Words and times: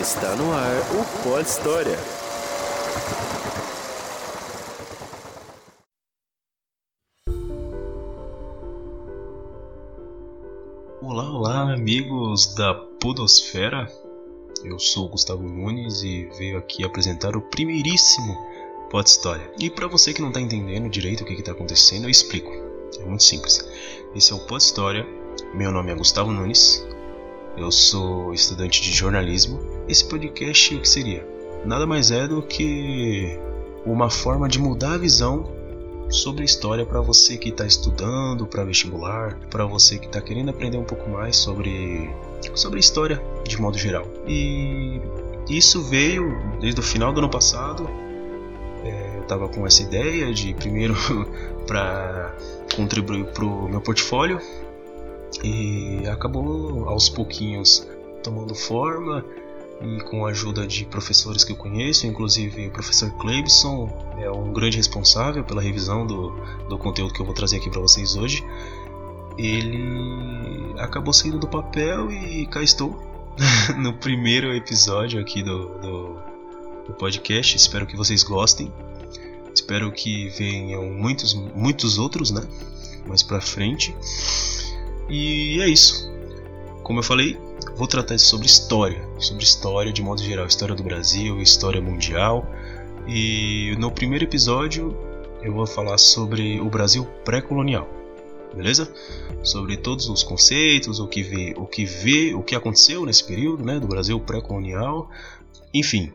Está 0.00 0.36
no 0.36 0.52
ar 0.52 0.76
o 0.92 1.22
Pod 1.24 1.42
História. 1.42 1.98
Olá, 11.02 11.28
olá, 11.28 11.72
amigos 11.72 12.54
da 12.54 12.74
Podosfera. 12.74 13.90
Eu 14.62 14.78
sou 14.78 15.08
Gustavo 15.08 15.42
Nunes 15.42 16.02
e 16.04 16.30
veio 16.38 16.58
aqui 16.58 16.84
apresentar 16.84 17.36
o 17.36 17.42
primeiríssimo 17.42 18.38
Pod 18.90 19.08
História. 19.08 19.52
E 19.58 19.68
para 19.68 19.88
você 19.88 20.14
que 20.14 20.22
não 20.22 20.30
tá 20.30 20.40
entendendo 20.40 20.88
direito 20.88 21.22
o 21.22 21.24
que, 21.24 21.34
que 21.34 21.42
tá 21.42 21.50
acontecendo, 21.50 22.04
eu 22.04 22.10
explico. 22.10 22.52
É 23.00 23.04
muito 23.04 23.24
simples. 23.24 23.68
Esse 24.14 24.32
é 24.32 24.36
o 24.36 24.46
Pod 24.46 24.62
História. 24.62 25.04
Meu 25.52 25.72
nome 25.72 25.90
é 25.90 25.96
Gustavo 25.96 26.30
Nunes. 26.30 26.86
Eu 27.56 27.72
sou 27.72 28.32
estudante 28.32 28.80
de 28.80 28.92
jornalismo. 28.92 29.77
Esse 29.88 30.04
podcast 30.04 30.74
o 30.74 30.80
que 30.80 30.88
seria? 30.88 31.26
Nada 31.64 31.86
mais 31.86 32.10
é 32.10 32.28
do 32.28 32.42
que 32.42 33.38
uma 33.86 34.10
forma 34.10 34.46
de 34.46 34.58
mudar 34.58 34.92
a 34.92 34.98
visão 34.98 35.50
sobre 36.10 36.42
a 36.42 36.44
história 36.44 36.84
para 36.84 37.00
você 37.00 37.38
que 37.38 37.48
está 37.48 37.64
estudando 37.64 38.46
para 38.46 38.64
vestibular, 38.64 39.38
para 39.50 39.64
você 39.64 39.98
que 39.98 40.04
está 40.04 40.20
querendo 40.20 40.50
aprender 40.50 40.76
um 40.76 40.84
pouco 40.84 41.08
mais 41.08 41.36
sobre 41.36 42.10
sobre 42.54 42.76
a 42.76 42.80
história 42.80 43.22
de 43.46 43.58
modo 43.58 43.78
geral. 43.78 44.06
E 44.26 45.00
isso 45.48 45.82
veio 45.82 46.38
desde 46.60 46.80
o 46.80 46.82
final 46.82 47.10
do 47.10 47.20
ano 47.20 47.30
passado. 47.30 47.88
É, 48.84 49.16
eu 49.16 49.22
estava 49.22 49.48
com 49.48 49.66
essa 49.66 49.82
ideia 49.82 50.34
de 50.34 50.52
primeiro 50.52 50.94
para 51.66 52.36
contribuir 52.76 53.24
para 53.32 53.44
o 53.46 53.66
meu 53.70 53.80
portfólio 53.80 54.38
e 55.42 56.06
acabou 56.08 56.86
aos 56.90 57.08
pouquinhos 57.08 57.88
tomando 58.22 58.54
forma 58.54 59.24
e 59.80 60.00
com 60.00 60.26
a 60.26 60.30
ajuda 60.30 60.66
de 60.66 60.84
professores 60.84 61.44
que 61.44 61.52
eu 61.52 61.56
conheço, 61.56 62.06
inclusive 62.06 62.66
o 62.66 62.70
professor 62.70 63.10
Cleibson 63.12 63.88
é 64.18 64.30
um 64.30 64.52
grande 64.52 64.76
responsável 64.76 65.44
pela 65.44 65.62
revisão 65.62 66.06
do, 66.06 66.30
do 66.68 66.76
conteúdo 66.76 67.12
que 67.12 67.20
eu 67.20 67.26
vou 67.26 67.34
trazer 67.34 67.58
aqui 67.58 67.70
para 67.70 67.80
vocês 67.80 68.16
hoje. 68.16 68.44
Ele 69.36 70.74
acabou 70.78 71.12
saindo 71.12 71.38
do 71.38 71.46
papel 71.46 72.10
e 72.10 72.46
cá 72.46 72.60
estou 72.60 73.00
no 73.78 73.94
primeiro 73.94 74.52
episódio 74.52 75.20
aqui 75.20 75.42
do, 75.42 75.68
do, 75.78 76.16
do 76.88 76.92
podcast. 76.94 77.56
Espero 77.56 77.86
que 77.86 77.96
vocês 77.96 78.24
gostem. 78.24 78.72
Espero 79.54 79.92
que 79.92 80.28
venham 80.30 80.90
muitos, 80.90 81.34
muitos 81.34 81.98
outros, 81.98 82.32
né? 82.32 82.42
Mais 83.06 83.22
pra 83.22 83.40
frente. 83.40 83.94
E 85.08 85.60
é 85.60 85.68
isso. 85.68 86.10
Como 86.88 87.00
eu 87.00 87.02
falei, 87.02 87.38
vou 87.76 87.86
tratar 87.86 88.18
sobre 88.18 88.46
história, 88.46 89.06
sobre 89.18 89.44
história 89.44 89.92
de 89.92 90.00
modo 90.00 90.22
geral, 90.22 90.46
história 90.46 90.74
do 90.74 90.82
Brasil, 90.82 91.38
história 91.38 91.82
mundial. 91.82 92.50
E 93.06 93.76
no 93.78 93.90
primeiro 93.90 94.24
episódio 94.24 94.96
eu 95.42 95.52
vou 95.52 95.66
falar 95.66 95.98
sobre 95.98 96.58
o 96.58 96.64
Brasil 96.70 97.04
pré-colonial, 97.26 97.86
beleza? 98.54 98.90
Sobre 99.42 99.76
todos 99.76 100.08
os 100.08 100.22
conceitos, 100.22 100.98
o 100.98 101.06
que 101.06 101.22
vê, 101.22 101.52
o 101.58 101.66
que 101.66 101.84
vê, 101.84 102.32
o 102.32 102.42
que 102.42 102.54
aconteceu 102.54 103.04
nesse 103.04 103.22
período, 103.22 103.62
né, 103.62 103.78
do 103.78 103.86
Brasil 103.86 104.18
pré-colonial, 104.18 105.10
enfim, 105.74 106.10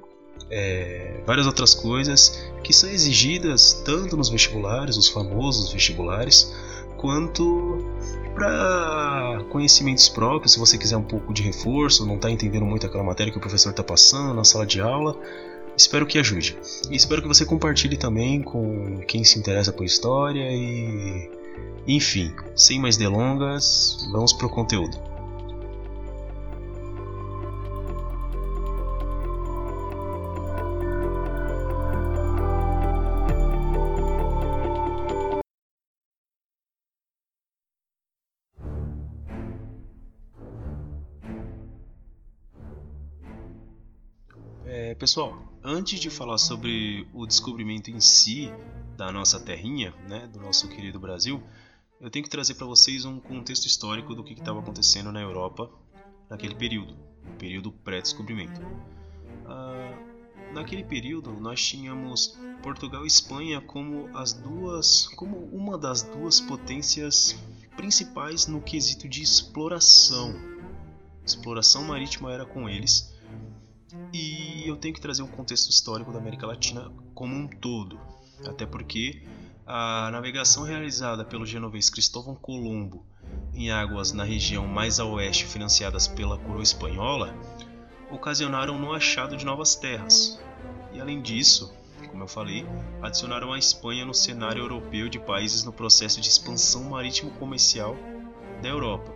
é, 0.49 1.21
várias 1.23 1.45
outras 1.45 1.75
coisas 1.75 2.52
que 2.63 2.73
são 2.73 2.89
exigidas 2.89 3.83
tanto 3.85 4.17
nos 4.17 4.27
vestibulares, 4.27 4.97
os 4.97 5.08
famosos 5.08 5.71
vestibulares, 5.71 6.52
quanto 6.97 7.92
para 8.34 9.44
conhecimentos 9.50 10.09
próprios, 10.09 10.53
se 10.53 10.59
você 10.59 10.78
quiser 10.78 10.98
um 10.98 11.03
pouco 11.03 11.34
de 11.34 11.42
reforço, 11.42 12.06
não 12.06 12.16
está 12.16 12.30
entendendo 12.30 12.66
muito 12.66 12.86
aquela 12.86 13.03
matéria 13.03 13.31
que 13.31 13.38
o 13.38 13.42
professor 13.42 13.70
está 13.70 13.84
passando 13.84 14.34
na 14.34 14.44
sala 14.44 14.66
de 14.66 14.81
aula, 14.81 15.17
espero 15.78 16.05
que 16.05 16.17
ajude. 16.17 16.58
E 16.89 16.95
espero 16.95 17.22
que 17.22 17.27
você 17.27 17.45
compartilhe 17.45 17.98
também 17.98 18.42
com 18.42 18.98
quem 19.08 19.23
se 19.23 19.39
interessa 19.39 19.72
por 19.72 19.86
história 19.86 20.49
e 20.52 21.30
enfim, 21.86 22.33
sem 22.55 22.80
mais 22.80 22.98
delongas, 22.98 24.08
vamos 24.11 24.33
pro 24.33 24.49
conteúdo. 24.49 25.12
Pessoal, 45.03 45.37
antes 45.61 45.99
de 45.99 46.09
falar 46.09 46.37
sobre 46.37 47.05
o 47.14 47.25
descobrimento 47.25 47.91
em 47.91 47.99
si 47.99 48.49
da 48.95 49.11
nossa 49.11 49.37
terrinha, 49.37 49.93
né, 50.08 50.30
do 50.31 50.39
nosso 50.39 50.69
querido 50.69 50.97
Brasil, 50.97 51.43
eu 51.99 52.09
tenho 52.09 52.23
que 52.23 52.30
trazer 52.30 52.53
para 52.53 52.65
vocês 52.65 53.03
um 53.03 53.19
contexto 53.19 53.65
histórico 53.65 54.15
do 54.15 54.23
que 54.23 54.31
estava 54.31 54.61
acontecendo 54.61 55.11
na 55.11 55.19
Europa 55.19 55.69
naquele 56.30 56.55
período, 56.55 56.95
período 57.37 57.69
pré-descobrimento. 57.69 58.61
Ah, 59.45 59.92
naquele 60.53 60.86
período, 60.86 61.33
nós 61.33 61.61
tínhamos 61.61 62.39
Portugal 62.61 63.03
e 63.03 63.08
Espanha 63.08 63.59
como 63.59 64.09
as 64.17 64.31
duas, 64.31 65.09
como 65.17 65.36
uma 65.52 65.77
das 65.77 66.03
duas 66.03 66.39
potências 66.39 67.36
principais 67.75 68.47
no 68.47 68.61
quesito 68.61 69.09
de 69.09 69.21
exploração. 69.21 70.33
Exploração 71.25 71.83
marítima 71.83 72.31
era 72.31 72.45
com 72.45 72.69
eles 72.69 73.12
e 74.14 74.67
eu 74.67 74.76
tenho 74.76 74.93
que 74.93 75.02
trazer 75.02 75.23
um 75.23 75.27
contexto 75.27 75.70
histórico 75.70 76.11
da 76.11 76.20
América 76.20 76.48
Latina 76.48 76.92
como 77.14 77.36
um 77.36 77.48
todo, 77.48 77.99
até 78.45 78.65
porque 78.65 79.23
a 79.65 80.09
navegação 80.11 80.64
realizada 80.64 81.23
pelo 81.23 81.45
genovês 81.45 81.89
Cristóvão 81.89 82.36
Colombo 82.36 83.05
em 83.54 83.71
águas 83.71 84.11
na 84.11 84.23
região 84.23 84.67
mais 84.67 84.99
a 84.99 85.05
oeste 85.05 85.45
financiadas 85.45 86.08
pela 86.08 86.37
coroa 86.37 86.64
espanhola 86.64 87.33
ocasionaram 88.11 88.77
no 88.77 88.93
achado 88.93 89.37
de 89.37 89.45
novas 89.45 89.76
terras. 89.76 90.39
E 90.92 90.99
além 90.99 91.21
disso, 91.21 91.73
como 92.10 92.23
eu 92.23 92.27
falei, 92.27 92.65
adicionaram 93.02 93.52
a 93.52 93.58
Espanha 93.58 94.05
no 94.05 94.14
cenário 94.14 94.61
europeu 94.61 95.10
de 95.10 95.20
países 95.20 95.64
no 95.64 95.73
processo 95.73 96.21
de 96.21 96.27
expansão 96.27 96.83
marítimo 96.83 97.31
comercial 97.31 97.95
da 98.61 98.70
Europa. 98.70 99.14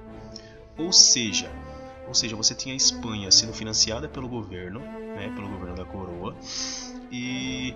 Ou 0.77 0.91
seja, 0.91 1.51
ou 2.07 2.13
seja, 2.13 2.35
você 2.35 2.56
tinha 2.56 2.73
a 2.73 2.78
Espanha 2.78 3.29
sendo 3.31 3.53
financiada 3.53 4.07
pelo 4.07 4.28
governo, 4.28 4.79
né, 4.79 5.31
pelo 5.35 5.50
governo 5.50 5.75
da 5.75 5.85
coroa, 5.85 6.35
e 7.12 7.75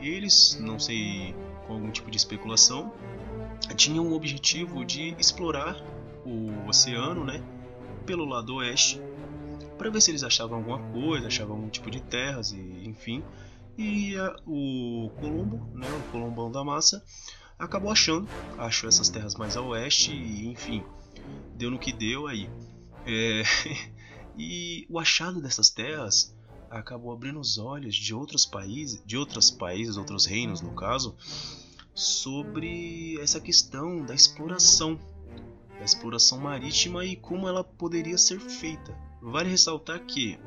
eles, 0.00 0.58
não 0.60 0.78
sei 0.78 1.34
com 1.66 1.74
algum 1.74 1.90
tipo 1.90 2.10
de 2.10 2.16
especulação, 2.16 2.92
tinham 3.76 4.06
o 4.06 4.14
objetivo 4.14 4.84
de 4.84 5.14
explorar 5.18 5.76
o 6.24 6.68
oceano, 6.68 7.24
né, 7.24 7.42
pelo 8.06 8.24
lado 8.24 8.56
oeste, 8.56 9.00
para 9.78 9.90
ver 9.90 10.00
se 10.00 10.10
eles 10.10 10.22
achavam 10.22 10.58
alguma 10.58 10.78
coisa, 10.92 11.28
achavam 11.28 11.56
algum 11.56 11.68
tipo 11.68 11.90
de 11.90 12.00
terras 12.00 12.52
e 12.52 12.82
enfim. 12.84 13.22
E 13.78 14.14
a, 14.18 14.36
o 14.46 15.10
Colombo, 15.18 15.56
né, 15.74 15.86
o 15.88 16.12
Colombão 16.12 16.50
da 16.50 16.62
Massa, 16.62 17.02
acabou 17.58 17.90
achando, 17.90 18.28
achou 18.58 18.88
essas 18.88 19.08
terras 19.08 19.34
mais 19.36 19.56
a 19.56 19.62
oeste 19.62 20.12
e 20.12 20.48
enfim, 20.48 20.82
deu 21.56 21.70
no 21.70 21.78
que 21.78 21.92
deu 21.92 22.26
aí. 22.26 22.50
É, 23.06 23.42
e 24.38 24.86
o 24.88 24.98
achado 24.98 25.40
dessas 25.40 25.70
terras 25.70 26.34
acabou 26.70 27.12
abrindo 27.12 27.40
os 27.40 27.58
olhos 27.58 27.96
de 27.96 28.14
outros 28.14 28.46
países, 28.46 29.02
de 29.04 29.16
outros 29.16 29.50
países, 29.50 29.96
outros 29.96 30.24
reinos 30.24 30.60
no 30.60 30.72
caso, 30.72 31.16
sobre 31.94 33.18
essa 33.20 33.40
questão 33.40 34.04
da 34.04 34.14
exploração, 34.14 34.98
da 35.78 35.84
exploração 35.84 36.38
marítima 36.38 37.04
e 37.04 37.16
como 37.16 37.48
ela 37.48 37.64
poderia 37.64 38.16
ser 38.16 38.38
feita. 38.38 38.96
Vale 39.20 39.50
ressaltar 39.50 40.00
que 40.06 40.38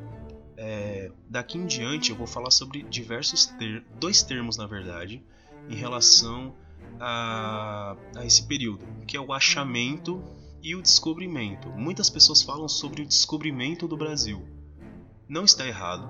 é, 0.55 1.11
daqui 1.29 1.57
em 1.57 1.65
diante 1.65 2.11
eu 2.11 2.15
vou 2.15 2.27
falar 2.27 2.51
sobre 2.51 2.83
diversos 2.83 3.45
ter 3.45 3.83
dois 3.99 4.23
termos 4.23 4.55
na 4.55 4.65
verdade 4.65 5.23
em 5.69 5.75
relação 5.75 6.55
a, 6.99 7.95
a 8.15 8.25
esse 8.25 8.43
período, 8.43 8.85
que 9.05 9.17
é 9.17 9.19
o 9.19 9.33
achamento 9.33 10.23
e 10.63 10.75
o 10.75 10.81
descobrimento. 10.81 11.69
Muitas 11.69 12.09
pessoas 12.09 12.41
falam 12.41 12.69
sobre 12.69 13.01
o 13.01 13.05
descobrimento 13.05 13.85
do 13.85 13.97
Brasil. 13.97 14.47
Não 15.27 15.43
está 15.43 15.67
errado, 15.67 16.09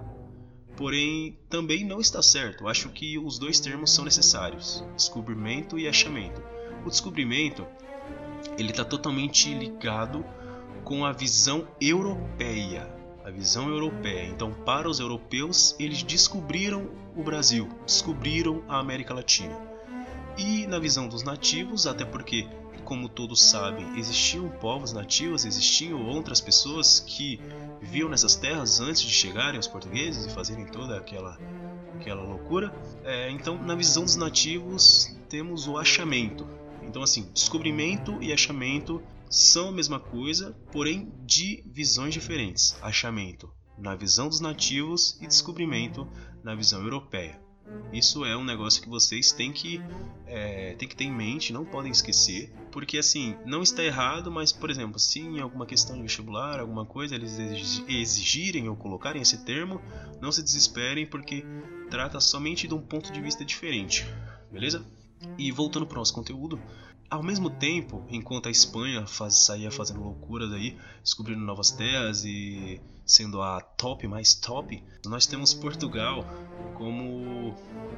porém 0.77 1.39
também 1.49 1.83
não 1.83 1.99
está 1.99 2.21
certo. 2.21 2.67
Acho 2.67 2.89
que 2.89 3.17
os 3.17 3.39
dois 3.39 3.59
termos 3.59 3.91
são 3.91 4.05
necessários: 4.05 4.83
descobrimento 4.95 5.79
e 5.79 5.87
achamento. 5.87 6.41
O 6.85 6.89
descobrimento 6.89 7.65
ele 8.57 8.69
está 8.69 8.85
totalmente 8.85 9.51
ligado 9.53 10.23
com 10.83 11.03
a 11.03 11.11
visão 11.11 11.67
europeia. 11.81 12.87
A 13.25 13.31
visão 13.31 13.69
europeia. 13.69 14.27
Então, 14.27 14.53
para 14.53 14.89
os 14.89 14.99
europeus, 14.99 15.75
eles 15.79 16.03
descobriram 16.03 16.89
o 17.15 17.23
Brasil, 17.23 17.69
descobriram 17.85 18.61
a 18.67 18.79
América 18.79 19.13
Latina. 19.13 19.57
E 20.37 20.67
na 20.67 20.77
visão 20.77 21.07
dos 21.07 21.23
nativos, 21.23 21.87
até 21.87 22.03
porque 22.03 22.49
como 22.83 23.09
todos 23.09 23.41
sabem, 23.41 23.97
existiam 23.97 24.49
povos 24.49 24.93
nativos, 24.93 25.45
existiam 25.45 26.05
outras 26.05 26.39
pessoas 26.41 26.99
que 26.99 27.39
viviam 27.81 28.09
nessas 28.09 28.35
terras 28.35 28.79
antes 28.79 29.01
de 29.01 29.11
chegarem 29.11 29.59
os 29.59 29.67
portugueses 29.67 30.25
e 30.25 30.29
fazerem 30.29 30.65
toda 30.65 30.97
aquela, 30.97 31.37
aquela 31.95 32.21
loucura. 32.21 32.73
É, 33.03 33.29
então, 33.31 33.61
na 33.61 33.75
visão 33.75 34.03
dos 34.03 34.15
nativos, 34.15 35.15
temos 35.29 35.67
o 35.67 35.77
achamento. 35.77 36.47
Então, 36.81 37.01
assim, 37.01 37.29
descobrimento 37.33 38.21
e 38.21 38.31
achamento 38.31 39.01
são 39.29 39.69
a 39.69 39.71
mesma 39.71 39.99
coisa, 39.99 40.55
porém 40.71 41.11
de 41.25 41.63
visões 41.65 42.13
diferentes. 42.13 42.77
Achamento 42.81 43.49
na 43.77 43.95
visão 43.95 44.29
dos 44.29 44.39
nativos 44.39 45.17
e 45.19 45.27
descobrimento 45.27 46.07
na 46.43 46.53
visão 46.53 46.81
europeia. 46.83 47.41
Isso 47.91 48.25
é 48.25 48.35
um 48.35 48.43
negócio 48.43 48.81
que 48.81 48.89
vocês 48.89 49.31
têm 49.31 49.51
que, 49.51 49.81
é, 50.27 50.75
têm 50.75 50.87
que 50.87 50.95
ter 50.95 51.05
em 51.05 51.11
mente, 51.11 51.53
não 51.53 51.65
podem 51.65 51.91
esquecer, 51.91 52.53
porque 52.73 52.97
assim, 52.97 53.37
não 53.45 53.61
está 53.61 53.83
errado, 53.83 54.31
mas 54.31 54.51
por 54.51 54.69
exemplo, 54.71 54.97
se 54.97 55.19
em 55.19 55.39
alguma 55.39 55.63
questão 55.63 55.95
de 55.95 56.01
vestibular, 56.01 56.59
alguma 56.59 56.83
coisa, 56.83 57.13
eles 57.13 57.37
exigirem 57.87 58.67
ou 58.67 58.75
colocarem 58.75 59.21
esse 59.21 59.45
termo, 59.45 59.79
não 60.19 60.31
se 60.31 60.41
desesperem, 60.41 61.05
porque 61.05 61.45
trata 61.91 62.19
somente 62.19 62.67
de 62.67 62.73
um 62.73 62.81
ponto 62.81 63.13
de 63.13 63.21
vista 63.21 63.45
diferente, 63.45 64.07
beleza? 64.51 64.83
E 65.37 65.51
voltando 65.51 65.85
para 65.85 65.95
o 65.95 65.99
nosso 65.99 66.13
conteúdo, 66.15 66.59
ao 67.13 67.21
mesmo 67.21 67.47
tempo, 67.47 68.03
enquanto 68.09 68.47
a 68.47 68.51
Espanha 68.51 69.05
faz, 69.05 69.45
saía 69.45 69.69
fazendo 69.69 70.01
loucuras 70.01 70.51
aí, 70.51 70.75
descobrindo 71.03 71.41
novas 71.41 71.69
terras 71.69 72.25
e 72.25 72.81
sendo 73.05 73.39
a 73.39 73.61
top 73.61 74.07
mais 74.07 74.33
top, 74.33 74.83
nós 75.05 75.27
temos 75.27 75.53
Portugal 75.53 76.25
como 76.73 77.55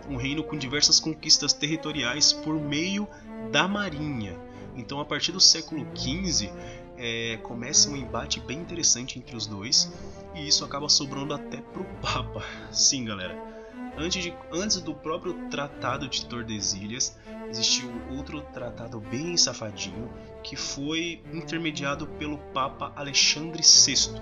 um 0.09 0.17
reino 0.17 0.43
com 0.43 0.57
diversas 0.57 0.99
conquistas 0.99 1.53
territoriais 1.53 2.33
por 2.33 2.55
meio 2.55 3.07
da 3.53 3.69
marinha. 3.69 4.37
Então, 4.75 4.99
a 4.99 5.05
partir 5.05 5.31
do 5.31 5.39
século 5.39 5.87
XV, 5.95 6.51
é, 6.97 7.37
começa 7.37 7.89
um 7.89 7.95
embate 7.95 8.41
bem 8.41 8.59
interessante 8.59 9.17
entre 9.17 9.33
os 9.33 9.47
dois 9.47 9.89
e 10.33 10.45
isso 10.45 10.65
acaba 10.65 10.89
sobrando 10.89 11.33
até 11.33 11.61
pro 11.61 11.85
Papa. 12.01 12.43
Sim, 12.69 13.05
galera. 13.05 13.54
Antes, 13.97 14.23
de, 14.23 14.33
antes 14.51 14.81
do 14.81 14.93
próprio 14.93 15.49
Tratado 15.49 16.07
de 16.09 16.25
Tordesilhas, 16.25 17.17
existiu 17.49 17.89
outro 18.11 18.41
tratado 18.41 18.99
bem 18.99 19.37
safadinho 19.37 20.11
que 20.43 20.55
foi 20.55 21.23
intermediado 21.31 22.05
pelo 22.05 22.37
Papa 22.37 22.91
Alexandre 22.95 23.61
VI. 23.61 24.21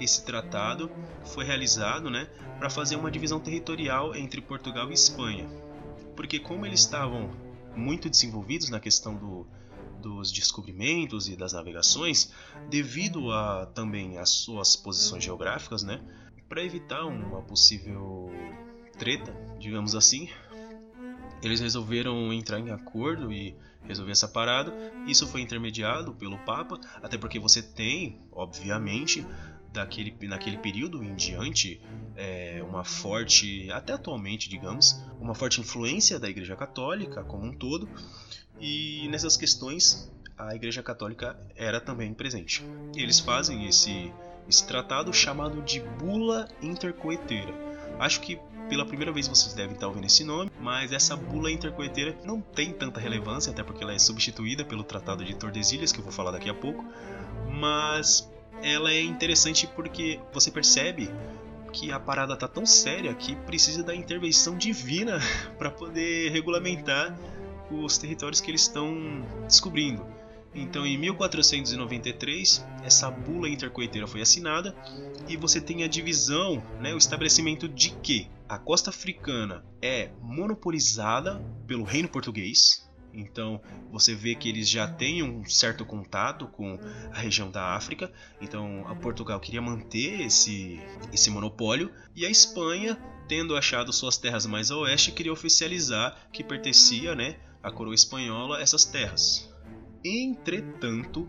Esse 0.00 0.24
tratado 0.24 0.90
foi 1.24 1.44
realizado 1.44 2.08
né, 2.10 2.26
para 2.58 2.70
fazer 2.70 2.96
uma 2.96 3.10
divisão 3.10 3.38
territorial 3.38 4.14
entre 4.14 4.40
Portugal 4.40 4.90
e 4.90 4.94
Espanha, 4.94 5.46
porque 6.16 6.38
como 6.38 6.64
eles 6.64 6.80
estavam 6.80 7.30
muito 7.76 8.08
desenvolvidos 8.08 8.70
na 8.70 8.80
questão 8.80 9.14
do, 9.14 9.46
dos 10.00 10.32
descobrimentos 10.32 11.28
e 11.28 11.36
das 11.36 11.52
navegações, 11.52 12.32
devido 12.68 13.30
a 13.30 13.66
também 13.66 14.18
às 14.18 14.30
suas 14.30 14.74
posições 14.74 15.22
geográficas, 15.22 15.82
né, 15.82 16.00
para 16.48 16.62
evitar 16.62 17.04
uma 17.04 17.42
possível 17.42 18.30
treta, 19.02 19.34
digamos 19.58 19.96
assim, 19.96 20.28
eles 21.42 21.58
resolveram 21.58 22.32
entrar 22.32 22.60
em 22.60 22.70
acordo 22.70 23.32
e 23.32 23.56
resolver 23.82 24.12
essa 24.12 24.28
parada. 24.28 24.72
Isso 25.08 25.26
foi 25.26 25.40
intermediado 25.40 26.14
pelo 26.14 26.38
Papa, 26.38 26.78
até 27.02 27.18
porque 27.18 27.40
você 27.40 27.60
tem, 27.60 28.20
obviamente, 28.30 29.26
daquele, 29.72 30.14
naquele 30.28 30.56
período 30.56 31.02
em 31.02 31.16
diante, 31.16 31.80
é, 32.14 32.62
uma 32.62 32.84
forte, 32.84 33.68
até 33.72 33.92
atualmente, 33.92 34.48
digamos, 34.48 35.02
uma 35.20 35.34
forte 35.34 35.60
influência 35.60 36.20
da 36.20 36.30
Igreja 36.30 36.54
Católica 36.54 37.24
como 37.24 37.44
um 37.44 37.52
todo, 37.52 37.88
e 38.60 39.08
nessas 39.08 39.36
questões 39.36 40.08
a 40.38 40.54
Igreja 40.54 40.80
Católica 40.80 41.36
era 41.56 41.80
também 41.80 42.14
presente. 42.14 42.64
Eles 42.94 43.18
fazem 43.18 43.66
esse, 43.66 44.12
esse 44.48 44.64
tratado 44.64 45.12
chamado 45.12 45.60
de 45.62 45.80
Bula 45.80 46.48
Intercoeteira. 46.62 47.52
Acho 47.98 48.20
que 48.20 48.38
pela 48.72 48.86
primeira 48.86 49.12
vez 49.12 49.28
vocês 49.28 49.52
devem 49.52 49.74
estar 49.74 49.86
ouvindo 49.86 50.06
esse 50.06 50.24
nome, 50.24 50.50
mas 50.58 50.92
essa 50.92 51.14
bula 51.14 51.52
intercoeteira 51.52 52.16
não 52.24 52.40
tem 52.40 52.72
tanta 52.72 52.98
relevância, 52.98 53.52
até 53.52 53.62
porque 53.62 53.84
ela 53.84 53.92
é 53.92 53.98
substituída 53.98 54.64
pelo 54.64 54.82
Tratado 54.82 55.22
de 55.22 55.34
Tordesilhas, 55.34 55.92
que 55.92 55.98
eu 55.98 56.02
vou 56.02 56.10
falar 56.10 56.30
daqui 56.30 56.48
a 56.48 56.54
pouco, 56.54 56.82
mas 57.50 58.32
ela 58.62 58.90
é 58.90 59.02
interessante 59.02 59.66
porque 59.66 60.18
você 60.32 60.50
percebe 60.50 61.10
que 61.70 61.92
a 61.92 62.00
parada 62.00 62.34
tá 62.34 62.48
tão 62.48 62.64
séria 62.64 63.12
que 63.12 63.36
precisa 63.36 63.82
da 63.82 63.94
intervenção 63.94 64.56
divina 64.56 65.20
para 65.58 65.70
poder 65.70 66.32
regulamentar 66.32 67.14
os 67.70 67.98
territórios 67.98 68.40
que 68.40 68.50
eles 68.50 68.62
estão 68.62 69.22
descobrindo. 69.46 70.02
Então, 70.54 70.86
em 70.86 70.98
1493, 70.98 72.64
essa 72.84 73.10
bula 73.10 73.48
intercoeteira 73.48 74.06
foi 74.06 74.20
assinada 74.20 74.76
e 75.26 75.36
você 75.36 75.60
tem 75.60 75.82
a 75.82 75.88
divisão, 75.88 76.62
né, 76.78 76.92
o 76.94 76.98
estabelecimento 76.98 77.68
de 77.68 77.90
que 77.90 78.28
a 78.48 78.58
costa 78.58 78.90
africana 78.90 79.64
é 79.80 80.10
monopolizada 80.20 81.42
pelo 81.66 81.84
reino 81.84 82.08
português. 82.08 82.86
Então, 83.14 83.60
você 83.90 84.14
vê 84.14 84.34
que 84.34 84.48
eles 84.48 84.68
já 84.68 84.88
têm 84.88 85.22
um 85.22 85.44
certo 85.44 85.84
contato 85.84 86.46
com 86.46 86.78
a 87.10 87.18
região 87.18 87.50
da 87.50 87.74
África. 87.74 88.10
Então, 88.40 88.86
a 88.86 88.94
Portugal 88.94 89.38
queria 89.38 89.60
manter 89.60 90.20
esse, 90.22 90.80
esse 91.12 91.30
monopólio 91.30 91.90
e 92.14 92.24
a 92.24 92.30
Espanha, 92.30 92.98
tendo 93.28 93.56
achado 93.56 93.92
suas 93.92 94.16
terras 94.16 94.46
mais 94.46 94.70
a 94.70 94.76
oeste, 94.76 95.12
queria 95.12 95.32
oficializar 95.32 96.16
que 96.32 96.42
pertencia, 96.42 97.14
né, 97.14 97.36
à 97.62 97.70
coroa 97.70 97.94
espanhola 97.94 98.60
essas 98.60 98.84
terras. 98.84 99.51
Entretanto, 100.04 101.28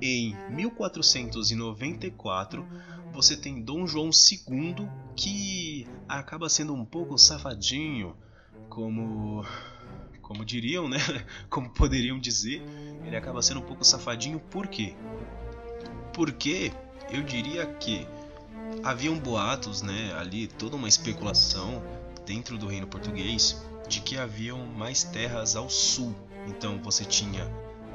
em 0.00 0.36
1494, 0.50 2.66
você 3.12 3.36
tem 3.36 3.60
Dom 3.60 3.86
João 3.86 4.08
II 4.10 4.88
que 5.16 5.86
acaba 6.08 6.48
sendo 6.48 6.72
um 6.74 6.84
pouco 6.84 7.18
safadinho, 7.18 8.16
como 8.68 9.44
como 10.22 10.44
diriam, 10.44 10.88
né? 10.88 10.98
Como 11.50 11.68
poderiam 11.70 12.16
dizer, 12.16 12.62
ele 13.04 13.16
acaba 13.16 13.42
sendo 13.42 13.58
um 13.58 13.64
pouco 13.64 13.84
safadinho 13.84 14.38
por 14.38 14.68
quê? 14.68 14.94
Porque 16.14 16.72
eu 17.10 17.24
diria 17.24 17.66
que 17.66 18.06
haviam 18.84 19.18
boatos, 19.18 19.82
né, 19.82 20.14
ali 20.16 20.46
toda 20.46 20.76
uma 20.76 20.88
especulação 20.88 21.82
dentro 22.24 22.56
do 22.56 22.68
reino 22.68 22.86
português 22.86 23.60
de 23.88 24.00
que 24.00 24.16
haviam 24.16 24.64
mais 24.66 25.02
terras 25.02 25.56
ao 25.56 25.68
sul. 25.68 26.14
Então 26.46 26.80
você 26.80 27.04
tinha 27.04 27.44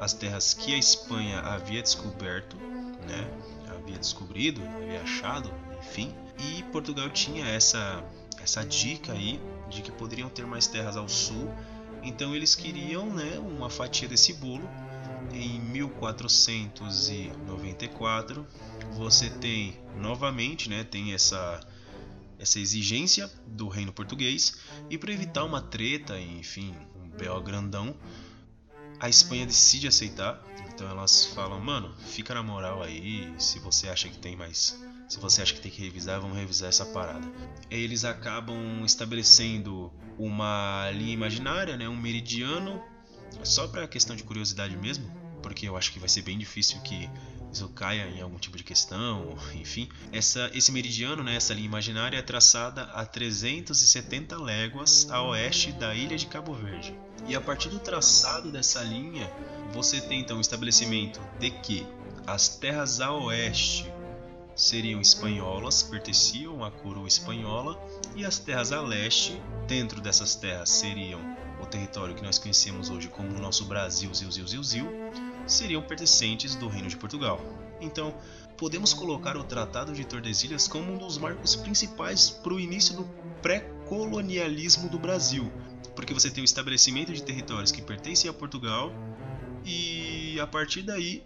as 0.00 0.12
terras 0.12 0.54
que 0.54 0.74
a 0.74 0.78
Espanha 0.78 1.40
havia 1.40 1.82
descoberto, 1.82 2.56
né? 2.56 3.28
Havia 3.68 3.98
descobrido, 3.98 4.62
havia 4.62 5.02
achado, 5.02 5.52
enfim. 5.78 6.14
E 6.38 6.62
Portugal 6.64 7.08
tinha 7.10 7.46
essa 7.46 8.04
essa 8.42 8.64
dica 8.64 9.12
aí 9.12 9.40
de 9.68 9.82
que 9.82 9.90
poderiam 9.90 10.28
ter 10.28 10.46
mais 10.46 10.68
terras 10.68 10.96
ao 10.96 11.08
sul. 11.08 11.52
Então 12.02 12.36
eles 12.36 12.54
queriam, 12.54 13.10
né, 13.10 13.38
uma 13.38 13.68
fatia 13.68 14.08
desse 14.08 14.32
bolo. 14.34 14.70
Em 15.32 15.58
1494 15.60 18.46
você 18.92 19.28
tem 19.28 19.76
novamente, 19.96 20.70
né, 20.70 20.84
tem 20.84 21.12
essa 21.12 21.60
essa 22.38 22.60
exigência 22.60 23.28
do 23.46 23.66
reino 23.66 23.90
português 23.92 24.58
e 24.90 24.98
para 24.98 25.10
evitar 25.10 25.42
uma 25.44 25.62
treta, 25.62 26.20
enfim, 26.20 26.74
um 26.94 27.08
BO 27.08 27.40
grandão, 27.40 27.96
a 29.00 29.08
Espanha 29.08 29.46
decide 29.46 29.88
aceitar. 29.88 30.42
Então 30.72 30.88
elas 30.88 31.26
falam, 31.26 31.58
mano, 31.60 31.94
fica 32.06 32.34
na 32.34 32.42
moral 32.42 32.82
aí, 32.82 33.32
se 33.38 33.58
você 33.58 33.88
acha 33.88 34.08
que 34.08 34.18
tem 34.18 34.36
mais. 34.36 34.78
Se 35.08 35.18
você 35.18 35.40
acha 35.40 35.54
que 35.54 35.60
tem 35.60 35.70
que 35.70 35.80
revisar, 35.80 36.20
vamos 36.20 36.36
revisar 36.36 36.68
essa 36.68 36.84
parada. 36.84 37.26
Eles 37.70 38.04
acabam 38.04 38.84
estabelecendo 38.84 39.92
uma 40.18 40.90
linha 40.90 41.14
imaginária, 41.14 41.76
né, 41.76 41.88
um 41.88 41.96
meridiano, 41.96 42.82
só 43.44 43.68
para 43.68 43.86
questão 43.86 44.16
de 44.16 44.24
curiosidade 44.24 44.76
mesmo, 44.76 45.08
porque 45.42 45.68
eu 45.68 45.76
acho 45.76 45.92
que 45.92 45.98
vai 45.98 46.08
ser 46.08 46.22
bem 46.22 46.36
difícil 46.36 46.80
que 46.80 47.08
isso 47.52 47.68
caia 47.68 48.08
em 48.08 48.20
algum 48.20 48.38
tipo 48.38 48.56
de 48.56 48.64
questão, 48.64 49.36
enfim. 49.54 49.88
Essa, 50.12 50.50
esse 50.52 50.72
meridiano, 50.72 51.22
né, 51.22 51.36
essa 51.36 51.54
linha 51.54 51.66
imaginária, 51.66 52.18
é 52.18 52.22
traçada 52.22 52.82
a 52.82 53.06
370 53.06 54.36
léguas 54.42 55.08
a 55.10 55.22
oeste 55.22 55.72
da 55.72 55.94
ilha 55.94 56.16
de 56.16 56.26
Cabo 56.26 56.52
Verde. 56.52 56.94
E 57.28 57.34
a 57.34 57.40
partir 57.40 57.68
do 57.68 57.78
traçado 57.78 58.50
dessa 58.50 58.82
linha, 58.82 59.30
você 59.72 60.00
tem 60.00 60.20
então 60.20 60.38
o 60.38 60.40
estabelecimento 60.40 61.20
de 61.38 61.50
que 61.50 61.86
as 62.26 62.48
terras 62.48 63.00
a 63.00 63.12
oeste 63.12 63.92
seriam 64.54 65.00
espanholas, 65.00 65.82
pertenciam 65.82 66.64
à 66.64 66.70
coroa 66.70 67.06
espanhola, 67.06 67.78
e 68.14 68.24
as 68.24 68.38
terras 68.38 68.72
a 68.72 68.80
leste, 68.80 69.40
dentro 69.68 70.00
dessas 70.00 70.34
terras, 70.34 70.70
seriam 70.70 71.20
o 71.60 71.66
território 71.66 72.14
que 72.14 72.22
nós 72.22 72.38
conhecemos 72.38 72.88
hoje 72.88 73.08
como 73.08 73.28
o 73.28 73.40
nosso 73.40 73.66
Brasil, 73.66 74.12
Zil, 74.14 74.32
Zil, 74.32 74.46
Zil, 74.46 74.64
Zil, 74.64 74.86
seriam 75.46 75.82
pertencentes 75.82 76.54
do 76.54 76.68
Reino 76.68 76.88
de 76.88 76.96
Portugal. 76.96 77.40
Então, 77.80 78.14
podemos 78.56 78.94
colocar 78.94 79.36
o 79.36 79.44
Tratado 79.44 79.92
de 79.92 80.04
Tordesilhas 80.04 80.66
como 80.66 80.94
um 80.94 80.98
dos 80.98 81.18
marcos 81.18 81.54
principais 81.54 82.30
para 82.30 82.54
o 82.54 82.60
início 82.60 82.96
do 82.96 83.04
pré-colonialismo 83.42 84.88
do 84.88 84.98
Brasil, 84.98 85.52
porque 85.96 86.14
você 86.14 86.30
tem 86.30 86.42
o 86.42 86.44
estabelecimento 86.44 87.12
de 87.12 87.22
territórios 87.22 87.72
que 87.72 87.82
pertencem 87.82 88.30
a 88.30 88.32
Portugal 88.32 88.92
E 89.64 90.38
a 90.38 90.46
partir 90.46 90.82
daí 90.82 91.24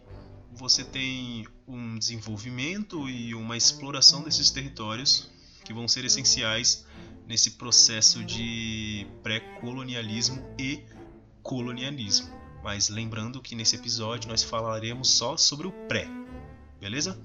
você 0.52 0.82
tem 0.82 1.46
um 1.66 1.98
desenvolvimento 1.98 3.08
e 3.08 3.34
uma 3.34 3.56
exploração 3.56 4.22
desses 4.22 4.50
territórios 4.50 5.30
que 5.64 5.72
vão 5.72 5.86
ser 5.86 6.04
essenciais 6.04 6.86
nesse 7.26 7.52
processo 7.52 8.24
de 8.24 9.06
pré-colonialismo 9.22 10.44
e 10.58 10.82
colonialismo. 11.42 12.28
Mas 12.62 12.88
lembrando 12.88 13.40
que 13.40 13.54
nesse 13.54 13.76
episódio 13.76 14.28
nós 14.28 14.42
falaremos 14.42 15.10
só 15.10 15.36
sobre 15.36 15.66
o 15.66 15.72
pré, 15.86 16.08
beleza? 16.80 17.18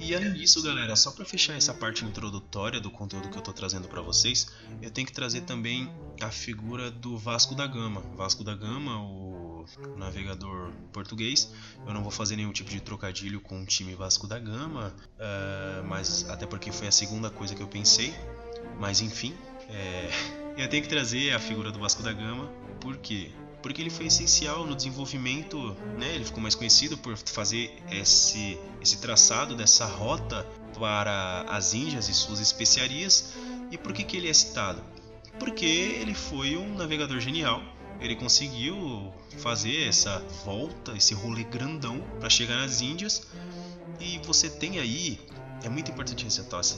E 0.00 0.14
além 0.14 0.32
disso, 0.32 0.62
galera, 0.62 0.96
só 0.96 1.10
para 1.10 1.26
fechar 1.26 1.54
essa 1.54 1.74
parte 1.74 2.06
introdutória 2.06 2.80
do 2.80 2.90
conteúdo 2.90 3.28
que 3.28 3.36
eu 3.36 3.40
estou 3.40 3.52
trazendo 3.52 3.86
para 3.86 4.00
vocês, 4.00 4.50
eu 4.80 4.90
tenho 4.90 5.06
que 5.06 5.12
trazer 5.12 5.42
também 5.42 5.92
a 6.22 6.30
figura 6.30 6.90
do 6.90 7.18
Vasco 7.18 7.54
da 7.54 7.66
Gama. 7.66 8.00
Vasco 8.16 8.42
da 8.42 8.54
Gama, 8.54 8.98
o 9.02 9.66
navegador 9.98 10.72
português. 10.90 11.52
Eu 11.86 11.92
não 11.92 12.02
vou 12.02 12.10
fazer 12.10 12.36
nenhum 12.36 12.50
tipo 12.50 12.70
de 12.70 12.80
trocadilho 12.80 13.42
com 13.42 13.60
o 13.60 13.66
time 13.66 13.94
Vasco 13.94 14.26
da 14.26 14.38
Gama, 14.38 14.94
uh, 15.18 15.86
mas 15.86 16.28
até 16.30 16.46
porque 16.46 16.72
foi 16.72 16.88
a 16.88 16.92
segunda 16.92 17.28
coisa 17.28 17.54
que 17.54 17.62
eu 17.62 17.68
pensei. 17.68 18.14
Mas 18.78 19.02
enfim, 19.02 19.34
é... 19.68 20.10
eu 20.56 20.68
tenho 20.68 20.82
que 20.82 20.88
trazer 20.88 21.34
a 21.34 21.38
figura 21.38 21.70
do 21.70 21.78
Vasco 21.78 22.02
da 22.02 22.12
Gama, 22.12 22.46
porque 22.80 23.30
porque 23.62 23.80
ele 23.80 23.90
foi 23.90 24.06
essencial 24.06 24.64
no 24.64 24.74
desenvolvimento, 24.74 25.76
né? 25.98 26.14
Ele 26.14 26.24
ficou 26.24 26.42
mais 26.42 26.54
conhecido 26.54 26.96
por 26.96 27.16
fazer 27.16 27.76
esse, 27.90 28.58
esse 28.80 28.98
traçado 28.98 29.54
dessa 29.54 29.84
rota 29.84 30.46
para 30.78 31.42
as 31.48 31.74
Índias 31.74 32.08
e 32.08 32.14
suas 32.14 32.40
especiarias. 32.40 33.34
E 33.70 33.78
por 33.78 33.92
que, 33.92 34.02
que 34.02 34.16
ele 34.16 34.28
é 34.28 34.34
citado? 34.34 34.82
Porque 35.38 35.64
ele 35.64 36.14
foi 36.14 36.56
um 36.56 36.74
navegador 36.74 37.20
genial. 37.20 37.62
Ele 38.00 38.16
conseguiu 38.16 39.12
fazer 39.38 39.88
essa 39.88 40.18
volta, 40.44 40.96
esse 40.96 41.12
rolê 41.12 41.44
grandão 41.44 42.00
para 42.18 42.30
chegar 42.30 42.56
nas 42.56 42.80
Índias. 42.80 43.26
E 44.00 44.18
você 44.24 44.48
tem 44.48 44.78
aí 44.78 45.20
é 45.62 45.68
muito 45.68 45.90
importante 45.90 46.26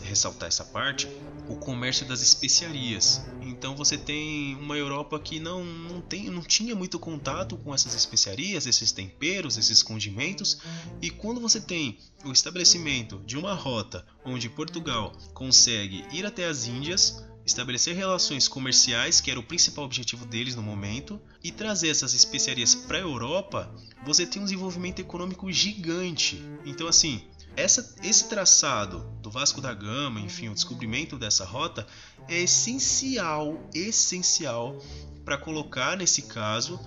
ressaltar 0.02 0.48
essa 0.48 0.64
parte, 0.64 1.08
o 1.48 1.56
comércio 1.56 2.06
das 2.06 2.20
especiarias. 2.20 3.22
Então 3.40 3.76
você 3.76 3.96
tem 3.96 4.56
uma 4.56 4.76
Europa 4.76 5.18
que 5.18 5.38
não, 5.38 5.64
não, 5.64 6.00
tem, 6.00 6.30
não 6.30 6.42
tinha 6.42 6.74
muito 6.74 6.98
contato 6.98 7.56
com 7.56 7.74
essas 7.74 7.94
especiarias, 7.94 8.66
esses 8.66 8.92
temperos, 8.92 9.56
esses 9.56 9.82
condimentos, 9.82 10.58
e 11.00 11.10
quando 11.10 11.40
você 11.40 11.60
tem 11.60 11.98
o 12.24 12.32
estabelecimento 12.32 13.20
de 13.26 13.36
uma 13.36 13.54
rota 13.54 14.06
onde 14.24 14.48
Portugal 14.48 15.12
consegue 15.34 16.04
ir 16.12 16.24
até 16.26 16.46
as 16.46 16.66
Índias, 16.66 17.24
estabelecer 17.44 17.96
relações 17.96 18.46
comerciais, 18.46 19.20
que 19.20 19.30
era 19.30 19.40
o 19.40 19.42
principal 19.42 19.84
objetivo 19.84 20.24
deles 20.24 20.54
no 20.54 20.62
momento, 20.62 21.20
e 21.42 21.50
trazer 21.50 21.88
essas 21.88 22.14
especiarias 22.14 22.74
para 22.74 22.98
a 22.98 23.00
Europa, 23.00 23.74
você 24.04 24.24
tem 24.24 24.40
um 24.40 24.44
desenvolvimento 24.44 25.00
econômico 25.00 25.50
gigante. 25.50 26.40
Então, 26.64 26.86
assim, 26.86 27.24
essa, 27.56 27.94
esse 28.02 28.28
traçado 28.28 29.00
do 29.20 29.30
Vasco 29.30 29.60
da 29.60 29.74
Gama, 29.74 30.20
enfim, 30.20 30.48
o 30.48 30.54
descobrimento 30.54 31.18
dessa 31.18 31.44
rota 31.44 31.86
é 32.28 32.40
essencial, 32.40 33.58
essencial 33.74 34.78
para 35.24 35.36
colocar 35.36 35.96
nesse 35.96 36.22
caso 36.22 36.80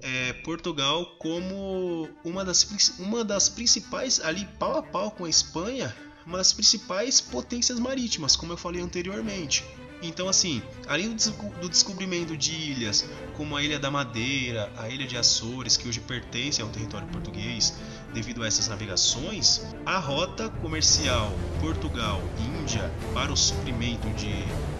é, 0.00 0.32
Portugal 0.32 1.16
como 1.18 2.08
uma 2.24 2.44
das, 2.44 2.64
uma 2.98 3.24
das 3.24 3.48
principais, 3.48 4.20
ali 4.20 4.46
pau 4.58 4.76
a 4.76 4.82
pau 4.82 5.10
com 5.10 5.24
a 5.24 5.28
Espanha, 5.28 5.94
uma 6.26 6.38
das 6.38 6.52
principais 6.52 7.20
potências 7.20 7.78
marítimas, 7.78 8.36
como 8.36 8.52
eu 8.52 8.56
falei 8.56 8.82
anteriormente. 8.82 9.64
Então, 10.00 10.28
assim, 10.28 10.62
além 10.86 11.16
do 11.60 11.68
descobrimento 11.68 12.36
de 12.36 12.52
ilhas 12.52 13.04
como 13.36 13.56
a 13.56 13.62
Ilha 13.62 13.78
da 13.78 13.90
Madeira, 13.90 14.70
a 14.76 14.88
Ilha 14.88 15.06
de 15.06 15.16
Açores, 15.16 15.76
que 15.76 15.88
hoje 15.88 16.00
pertence 16.00 16.62
ao 16.62 16.68
território 16.68 17.06
português 17.08 17.74
devido 18.14 18.42
a 18.42 18.46
essas 18.46 18.68
navegações, 18.68 19.62
a 19.84 19.98
rota 19.98 20.48
comercial 20.48 21.32
Portugal-Índia 21.60 22.92
para 23.12 23.32
o 23.32 23.36
suprimento 23.36 24.08
de 24.10 24.32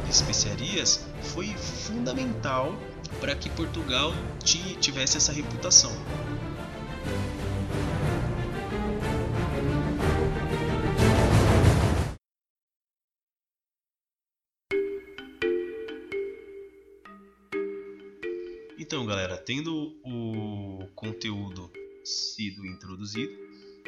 especiarias 0.08 1.04
foi 1.22 1.48
fundamental 1.56 2.76
para 3.20 3.34
que 3.34 3.50
Portugal 3.50 4.12
tivesse 4.44 5.16
essa 5.16 5.32
reputação. 5.32 5.92
Então, 18.88 19.04
galera, 19.04 19.37
tendo 19.37 19.95
o 20.02 20.88
conteúdo 20.95 21.71
sido 22.02 22.64
introduzido, 22.64 23.30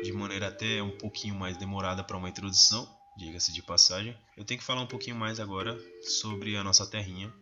de 0.03 0.13
maneira 0.13 0.49
até 0.49 0.83
um 0.83 0.91
pouquinho 0.91 1.35
mais 1.35 1.57
demorada 1.57 2.05
para 2.05 2.19
uma 2.19 2.29
introdução, 2.29 2.87
diga-se 3.17 3.51
de 3.51 3.63
passagem, 3.63 4.15
eu 4.37 4.45
tenho 4.45 4.61
que 4.61 4.67
falar 4.67 4.83
um 4.83 4.87
pouquinho 4.87 5.17
mais 5.17 5.41
agora 5.41 5.75
sobre 6.03 6.55
a 6.55 6.63
nossa 6.63 6.87
terrinha. 6.87 7.33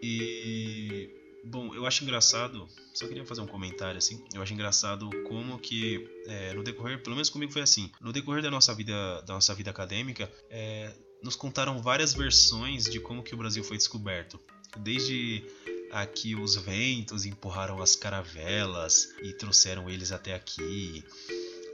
E 0.00 1.10
bom, 1.46 1.74
eu 1.74 1.84
acho 1.84 2.04
engraçado, 2.04 2.68
só 2.94 3.08
queria 3.08 3.26
fazer 3.26 3.40
um 3.40 3.48
comentário 3.48 3.98
assim. 3.98 4.24
Eu 4.32 4.40
acho 4.40 4.54
engraçado 4.54 5.10
como 5.26 5.58
que 5.58 6.08
é, 6.26 6.54
no 6.54 6.62
decorrer, 6.62 7.02
pelo 7.02 7.16
menos 7.16 7.28
comigo 7.28 7.52
foi 7.52 7.62
assim, 7.62 7.90
no 8.00 8.12
decorrer 8.12 8.40
da 8.40 8.52
nossa 8.52 8.72
vida, 8.72 9.20
da 9.22 9.34
nossa 9.34 9.52
vida 9.52 9.68
acadêmica, 9.68 10.30
é, 10.48 10.94
nos 11.24 11.34
contaram 11.34 11.82
várias 11.82 12.14
versões 12.14 12.84
de 12.84 13.00
como 13.00 13.24
que 13.24 13.34
o 13.34 13.36
Brasil 13.36 13.64
foi 13.64 13.76
descoberto, 13.76 14.38
desde 14.76 15.44
Aqui 15.90 16.34
os 16.34 16.56
ventos 16.56 17.24
empurraram 17.24 17.80
as 17.80 17.96
caravelas 17.96 19.08
e 19.22 19.32
trouxeram 19.32 19.88
eles 19.88 20.12
até 20.12 20.34
aqui. 20.34 21.04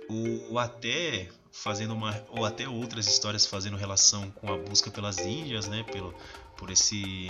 Ou 0.08 0.58
até 0.58 1.28
fazendo 1.54 1.94
uma 1.94 2.20
ou 2.30 2.44
até 2.44 2.68
outras 2.68 3.06
histórias 3.06 3.46
fazendo 3.46 3.76
relação 3.76 4.28
com 4.32 4.52
a 4.52 4.58
busca 4.58 4.90
pelas 4.90 5.18
Índias, 5.18 5.68
né, 5.68 5.84
pelo 5.84 6.12
por 6.56 6.68
esse 6.70 7.28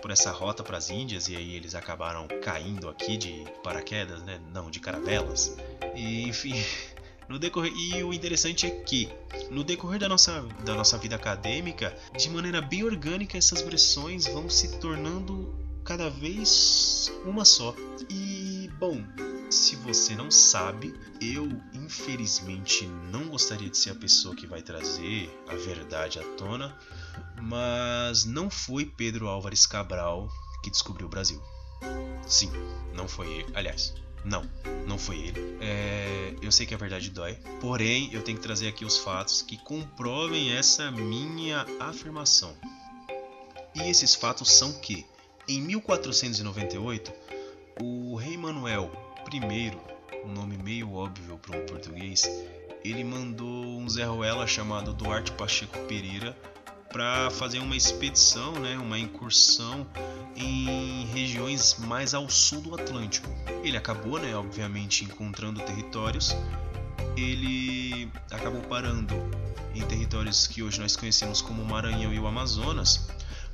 por 0.00 0.10
essa 0.10 0.30
rota 0.30 0.62
para 0.62 0.78
as 0.78 0.90
Índias 0.90 1.28
e 1.28 1.36
aí 1.36 1.54
eles 1.56 1.74
acabaram 1.74 2.28
caindo 2.42 2.88
aqui 2.88 3.16
de 3.16 3.44
paraquedas, 3.62 4.22
né, 4.22 4.40
não, 4.52 4.70
de 4.70 4.78
caravelas. 4.78 5.56
E 5.94 6.22
enfim, 6.22 6.54
no 7.28 7.38
decorrer 7.38 7.72
e 7.74 8.02
o 8.04 8.12
interessante 8.12 8.66
é 8.66 8.70
que 8.70 9.08
no 9.50 9.64
decorrer 9.64 9.98
da 9.98 10.08
nossa 10.08 10.40
da 10.64 10.74
nossa 10.74 10.96
vida 10.96 11.16
acadêmica, 11.16 11.96
de 12.16 12.30
maneira 12.30 12.60
bem 12.60 12.84
orgânica 12.84 13.36
essas 13.36 13.60
versões 13.60 14.26
vão 14.26 14.48
se 14.48 14.78
tornando 14.78 15.63
cada 15.84 16.08
vez 16.08 17.12
uma 17.24 17.44
só. 17.44 17.74
E 18.08 18.70
bom, 18.78 19.02
se 19.50 19.76
você 19.76 20.14
não 20.16 20.30
sabe, 20.30 20.94
eu 21.20 21.48
infelizmente 21.72 22.86
não 22.86 23.28
gostaria 23.28 23.68
de 23.68 23.76
ser 23.76 23.90
a 23.90 23.94
pessoa 23.94 24.34
que 24.34 24.46
vai 24.46 24.62
trazer 24.62 25.30
a 25.48 25.54
verdade 25.54 26.18
à 26.18 26.22
tona, 26.36 26.76
mas 27.40 28.24
não 28.24 28.50
foi 28.50 28.84
Pedro 28.84 29.28
Álvares 29.28 29.66
Cabral 29.66 30.28
que 30.62 30.70
descobriu 30.70 31.06
o 31.06 31.10
Brasil. 31.10 31.40
Sim, 32.26 32.50
não 32.94 33.06
foi 33.06 33.30
ele. 33.30 33.52
Aliás, 33.54 33.94
não, 34.24 34.42
não 34.86 34.98
foi 34.98 35.18
ele. 35.18 35.58
É, 35.60 36.34
eu 36.40 36.50
sei 36.50 36.64
que 36.64 36.74
a 36.74 36.78
verdade 36.78 37.10
dói, 37.10 37.34
porém 37.60 38.12
eu 38.12 38.22
tenho 38.22 38.38
que 38.38 38.42
trazer 38.42 38.68
aqui 38.68 38.84
os 38.84 38.96
fatos 38.96 39.42
que 39.42 39.58
comprovem 39.58 40.52
essa 40.52 40.90
minha 40.90 41.66
afirmação. 41.78 42.56
E 43.74 43.82
esses 43.90 44.14
fatos 44.14 44.50
são 44.50 44.72
que 44.72 45.04
em 45.48 45.60
1498, 45.60 47.12
o 47.80 48.16
rei 48.16 48.36
Manuel 48.36 48.90
I, 49.32 49.72
um 50.24 50.32
nome 50.32 50.56
meio 50.56 50.92
óbvio 50.94 51.38
para 51.38 51.58
um 51.58 51.66
português, 51.66 52.22
ele 52.84 53.04
mandou 53.04 53.78
um 53.78 53.88
Zé 53.88 54.04
Ruela 54.04 54.46
chamado 54.46 54.92
Duarte 54.92 55.32
Pacheco 55.32 55.78
Pereira 55.86 56.36
para 56.90 57.28
fazer 57.30 57.58
uma 57.58 57.76
expedição, 57.76 58.52
né, 58.52 58.78
uma 58.78 58.98
incursão 58.98 59.86
em 60.36 61.06
regiões 61.06 61.76
mais 61.78 62.14
ao 62.14 62.28
sul 62.30 62.60
do 62.60 62.74
Atlântico. 62.74 63.28
Ele 63.62 63.76
acabou, 63.76 64.18
né, 64.18 64.34
obviamente, 64.36 65.04
encontrando 65.04 65.60
territórios. 65.60 66.36
Ele 67.16 68.08
acabou 68.30 68.60
parando 68.62 69.14
em 69.74 69.82
territórios 69.82 70.46
que 70.46 70.62
hoje 70.62 70.80
nós 70.80 70.94
conhecemos 70.94 71.42
como 71.42 71.64
Maranhão 71.64 72.12
e 72.12 72.18
o 72.18 72.26
Amazonas, 72.26 73.08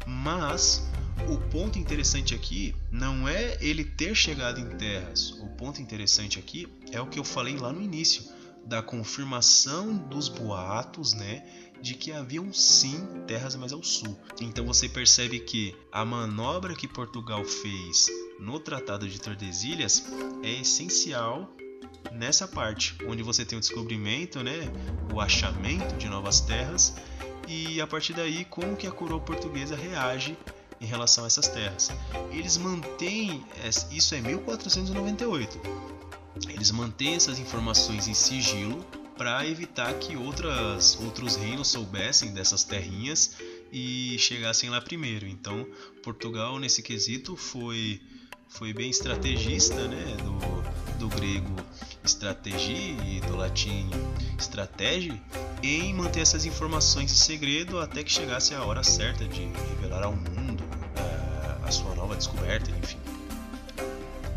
mas 0.07 0.87
o 1.29 1.39
ponto 1.51 1.79
interessante 1.79 2.35
aqui 2.35 2.75
não 2.91 3.29
é 3.29 3.57
ele 3.61 3.85
ter 3.85 4.15
chegado 4.15 4.61
em 4.61 4.77
terras. 4.77 5.33
O 5.33 5.49
ponto 5.49 5.81
interessante 5.81 6.39
aqui 6.39 6.67
é 6.91 7.01
o 7.01 7.07
que 7.07 7.19
eu 7.19 7.25
falei 7.25 7.57
lá 7.57 7.73
no 7.73 7.83
início, 7.83 8.25
da 8.65 8.83
confirmação 8.83 9.97
dos 9.97 10.29
boatos, 10.29 11.15
né, 11.15 11.45
de 11.81 11.95
que 11.95 12.13
haviam 12.13 12.53
sim 12.53 13.07
terras 13.27 13.57
mais 13.57 13.73
ao 13.73 13.83
sul. 13.83 14.19
Então 14.41 14.67
você 14.67 14.89
percebe 14.89 15.41
que 15.41 15.75
a 15.91 16.05
manobra 16.05 16.75
que 16.75 16.87
Portugal 16.87 17.45
fez 17.45 18.09
no 18.39 18.61
Tratado 18.61 19.09
de 19.09 19.21
Tordesilhas 19.21 20.05
é 20.43 20.61
essencial 20.61 21.51
nessa 22.13 22.47
parte, 22.47 22.97
onde 23.07 23.23
você 23.23 23.45
tem 23.45 23.59
o 23.59 23.61
descobrimento, 23.61 24.43
né, 24.43 24.71
o 25.13 25.21
achamento 25.21 25.97
de 25.97 26.09
novas 26.09 26.41
terras 26.41 26.95
e 27.49 27.81
a 27.81 27.87
partir 27.87 28.13
daí 28.13 28.45
como 28.45 28.77
que 28.77 28.87
a 28.87 28.93
coroa 28.93 29.21
portuguesa 29.21 29.75
reage 29.75 30.37
em 30.81 30.87
relação 30.87 31.25
a 31.25 31.27
essas 31.27 31.49
terras. 31.49 31.91
Eles 32.31 32.57
mantêm, 32.57 33.45
isso 33.91 34.15
é 34.15 34.21
1498, 34.21 35.61
eles 36.49 36.71
mantêm 36.71 37.15
essas 37.15 37.39
informações 37.39 38.09
em 38.09 38.15
sigilo 38.15 38.85
para 39.17 39.47
evitar 39.47 39.93
que 39.95 40.17
outras, 40.17 40.99
outros 41.03 41.37
reinos 41.37 41.69
soubessem 41.69 42.33
dessas 42.33 42.65
terrinhas 42.65 43.37
e 43.71 44.17
chegassem 44.19 44.71
lá 44.71 44.81
primeiro. 44.81 45.27
Então, 45.27 45.67
Portugal 46.03 46.59
nesse 46.59 46.83
quesito 46.83 47.37
foi 47.37 48.01
foi 48.49 48.73
bem 48.73 48.91
estrategista, 48.91 49.87
né, 49.87 50.17
do, 50.25 50.99
do 50.99 51.09
grego 51.09 51.55
estratégie 52.05 52.97
e 53.07 53.21
do 53.21 53.37
latim 53.37 53.89
estratégia, 54.37 55.21
em 55.63 55.95
manter 55.95 56.21
essas 56.21 56.45
informações 56.45 57.13
em 57.13 57.15
segredo 57.15 57.79
até 57.79 58.03
que 58.03 58.11
chegasse 58.11 58.55
a 58.55 58.65
hora 58.65 58.83
certa 58.83 59.25
de 59.25 59.43
revelar 59.69 60.03
ao 60.03 60.17
mundo 60.17 60.60
a 61.71 61.73
sua 61.73 61.95
nova 61.95 62.17
descoberta, 62.17 62.69
enfim. 62.83 62.99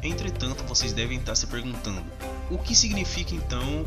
Entretanto, 0.03 0.63
vocês 0.65 0.93
devem 0.93 1.17
estar 1.17 1.33
se 1.33 1.47
perguntando: 1.47 2.05
o 2.51 2.59
que 2.59 2.75
significa 2.75 3.33
então 3.33 3.83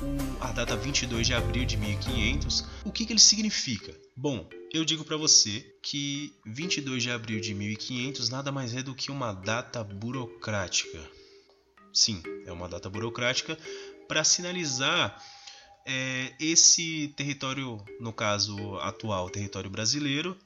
o, 0.00 0.42
a 0.42 0.50
data 0.50 0.74
22 0.74 1.26
de 1.26 1.34
abril 1.34 1.66
de 1.66 1.76
1500? 1.76 2.64
O 2.86 2.90
que, 2.90 3.04
que 3.04 3.12
ele 3.12 3.20
significa? 3.20 3.94
Bom, 4.16 4.48
eu 4.72 4.82
digo 4.82 5.04
para 5.04 5.18
você 5.18 5.60
que 5.82 6.32
22 6.46 7.02
de 7.02 7.10
abril 7.10 7.38
de 7.38 7.52
1500 7.52 8.30
nada 8.30 8.50
mais 8.50 8.74
é 8.74 8.82
do 8.82 8.94
que 8.94 9.10
uma 9.10 9.34
data 9.34 9.84
burocrática. 9.84 10.98
Sim, 11.92 12.22
é 12.46 12.52
uma 12.52 12.68
data 12.68 12.88
burocrática 12.88 13.58
para 14.08 14.24
sinalizar 14.24 15.22
é, 15.84 16.32
esse 16.40 17.08
território, 17.08 17.78
no 18.00 18.12
caso 18.12 18.78
atual, 18.78 19.28
território 19.28 19.68
brasileiro, 19.68 20.36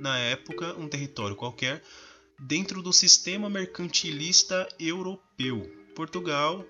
na 0.00 0.18
época, 0.18 0.74
um 0.78 0.88
território 0.88 1.36
qualquer, 1.36 1.82
dentro 2.38 2.82
do 2.82 2.92
sistema 2.92 3.48
mercantilista 3.48 4.68
europeu. 4.78 5.70
Portugal 5.94 6.64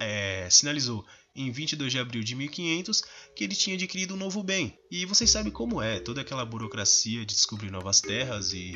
é, 0.00 0.48
sinalizou 0.50 1.04
em 1.36 1.50
22 1.50 1.92
de 1.92 1.98
abril 1.98 2.22
de 2.22 2.34
1500 2.34 3.02
que 3.34 3.44
ele 3.44 3.54
tinha 3.54 3.76
adquirido 3.76 4.14
um 4.14 4.16
novo 4.16 4.42
bem. 4.42 4.78
E 4.90 5.04
vocês 5.04 5.30
sabem 5.30 5.52
como 5.52 5.82
é, 5.82 5.98
toda 5.98 6.20
aquela 6.20 6.44
burocracia 6.44 7.20
de 7.20 7.34
descobrir 7.34 7.70
novas 7.70 8.00
terras 8.00 8.52
e, 8.52 8.74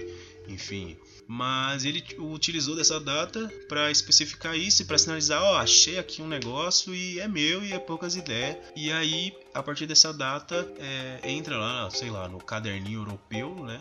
enfim. 0.48 0.96
Mas 1.30 1.84
ele 1.84 2.02
utilizou 2.18 2.74
dessa 2.74 2.98
data 2.98 3.52
para 3.68 3.90
especificar 3.90 4.56
isso 4.56 4.80
e 4.80 4.84
para 4.86 4.96
sinalizar, 4.96 5.42
ó, 5.42 5.52
oh, 5.52 5.56
achei 5.58 5.98
aqui 5.98 6.22
um 6.22 6.26
negócio 6.26 6.94
e 6.94 7.20
é 7.20 7.28
meu 7.28 7.62
e 7.62 7.74
é 7.74 7.78
poucas 7.78 8.16
ideias. 8.16 8.56
E 8.74 8.90
aí, 8.90 9.36
a 9.52 9.62
partir 9.62 9.84
dessa 9.84 10.10
data, 10.10 10.66
é, 10.78 11.20
entra 11.30 11.58
lá, 11.58 11.90
sei 11.90 12.08
lá, 12.08 12.26
no 12.26 12.38
caderninho 12.38 13.00
europeu, 13.00 13.54
né? 13.56 13.78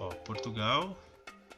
Ó, 0.00 0.08
Portugal 0.08 0.96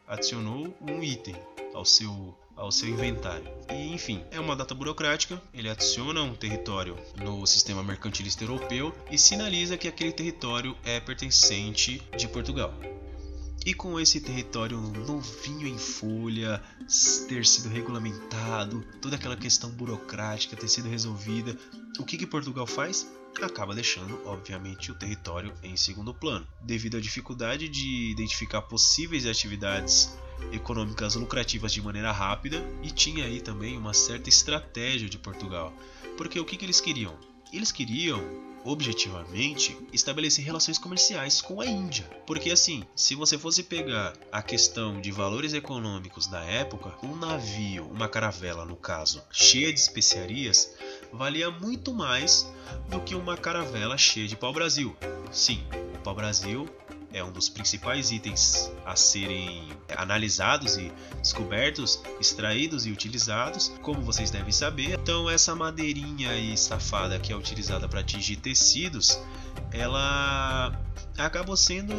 adicionou 0.08 0.76
um 0.80 1.00
item 1.00 1.36
ao 1.72 1.84
seu 1.84 2.36
ao 2.56 2.70
seu 2.70 2.90
inventário. 2.90 3.46
E 3.70 3.94
enfim, 3.94 4.22
é 4.30 4.38
uma 4.38 4.54
data 4.54 4.74
burocrática, 4.74 5.40
ele 5.54 5.70
adiciona 5.70 6.22
um 6.22 6.34
território 6.34 6.94
no 7.16 7.46
sistema 7.46 7.82
mercantilista 7.82 8.44
europeu 8.44 8.94
e 9.10 9.16
sinaliza 9.16 9.78
que 9.78 9.88
aquele 9.88 10.12
território 10.12 10.76
é 10.84 11.00
pertencente 11.00 12.02
de 12.18 12.28
Portugal. 12.28 12.74
E 13.64 13.74
com 13.74 14.00
esse 14.00 14.20
território 14.20 14.80
novinho 14.80 15.66
em 15.66 15.76
folha, 15.76 16.62
ter 17.28 17.44
sido 17.44 17.68
regulamentado, 17.68 18.82
toda 19.02 19.16
aquela 19.16 19.36
questão 19.36 19.70
burocrática 19.70 20.56
ter 20.56 20.68
sido 20.68 20.88
resolvida, 20.88 21.56
o 21.98 22.04
que, 22.04 22.16
que 22.16 22.26
Portugal 22.26 22.66
faz? 22.66 23.06
Acaba 23.42 23.74
deixando, 23.74 24.18
obviamente, 24.24 24.90
o 24.90 24.94
território 24.94 25.52
em 25.62 25.76
segundo 25.76 26.14
plano, 26.14 26.46
devido 26.62 26.96
à 26.96 27.00
dificuldade 27.00 27.68
de 27.68 28.10
identificar 28.10 28.62
possíveis 28.62 29.26
atividades 29.26 30.10
econômicas 30.52 31.14
lucrativas 31.14 31.72
de 31.72 31.82
maneira 31.82 32.10
rápida 32.10 32.66
e 32.82 32.90
tinha 32.90 33.26
aí 33.26 33.40
também 33.40 33.76
uma 33.76 33.92
certa 33.92 34.30
estratégia 34.30 35.08
de 35.08 35.18
Portugal. 35.18 35.72
Porque 36.16 36.40
o 36.40 36.44
que, 36.44 36.56
que 36.56 36.64
eles 36.64 36.80
queriam? 36.80 37.14
Eles 37.52 37.70
queriam 37.70 38.49
objetivamente 38.64 39.76
estabelecer 39.92 40.44
relações 40.44 40.78
comerciais 40.78 41.40
com 41.40 41.60
a 41.60 41.66
Índia. 41.66 42.04
Porque 42.26 42.50
assim, 42.50 42.84
se 42.94 43.14
você 43.14 43.38
fosse 43.38 43.62
pegar 43.62 44.12
a 44.30 44.42
questão 44.42 45.00
de 45.00 45.10
valores 45.10 45.52
econômicos 45.52 46.26
da 46.26 46.42
época, 46.42 46.94
um 47.02 47.16
navio, 47.16 47.86
uma 47.86 48.08
caravela 48.08 48.64
no 48.64 48.76
caso, 48.76 49.22
cheia 49.30 49.72
de 49.72 49.80
especiarias, 49.80 50.74
valia 51.12 51.50
muito 51.50 51.92
mais 51.94 52.50
do 52.88 53.00
que 53.00 53.14
uma 53.14 53.36
caravela 53.36 53.96
cheia 53.96 54.28
de 54.28 54.36
pau-brasil. 54.36 54.96
Sim, 55.30 55.64
o 55.94 55.98
pau-brasil 55.98 56.68
é 57.12 57.22
um 57.22 57.32
dos 57.32 57.48
principais 57.48 58.10
itens 58.10 58.70
a 58.84 58.94
serem 58.94 59.68
analisados 59.96 60.76
e 60.76 60.92
descobertos, 61.20 62.00
extraídos 62.20 62.86
e 62.86 62.90
utilizados, 62.90 63.68
como 63.82 64.00
vocês 64.00 64.30
devem 64.30 64.52
saber. 64.52 64.98
Então 65.00 65.28
essa 65.28 65.54
madeirinha 65.54 66.30
aí 66.30 66.56
safada 66.56 67.18
que 67.18 67.32
é 67.32 67.36
utilizada 67.36 67.88
para 67.88 68.00
atingir 68.00 68.36
tecidos, 68.36 69.18
ela 69.72 70.72
acabou 71.18 71.56
sendo 71.56 71.94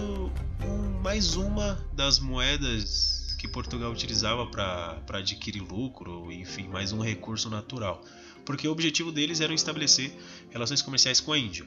um, 0.64 1.02
mais 1.02 1.36
uma 1.36 1.78
das 1.94 2.20
moedas 2.20 3.36
que 3.38 3.48
Portugal 3.48 3.92
utilizava 3.92 4.46
para 4.46 5.18
adquirir 5.18 5.62
lucro, 5.62 6.32
enfim, 6.32 6.68
mais 6.68 6.92
um 6.92 7.02
recurso 7.02 7.50
natural. 7.50 8.04
Porque 8.46 8.68
o 8.68 8.72
objetivo 8.72 9.12
deles 9.12 9.40
era 9.40 9.54
estabelecer 9.54 10.16
relações 10.50 10.82
comerciais 10.82 11.20
com 11.20 11.32
a 11.32 11.38
Índia 11.38 11.66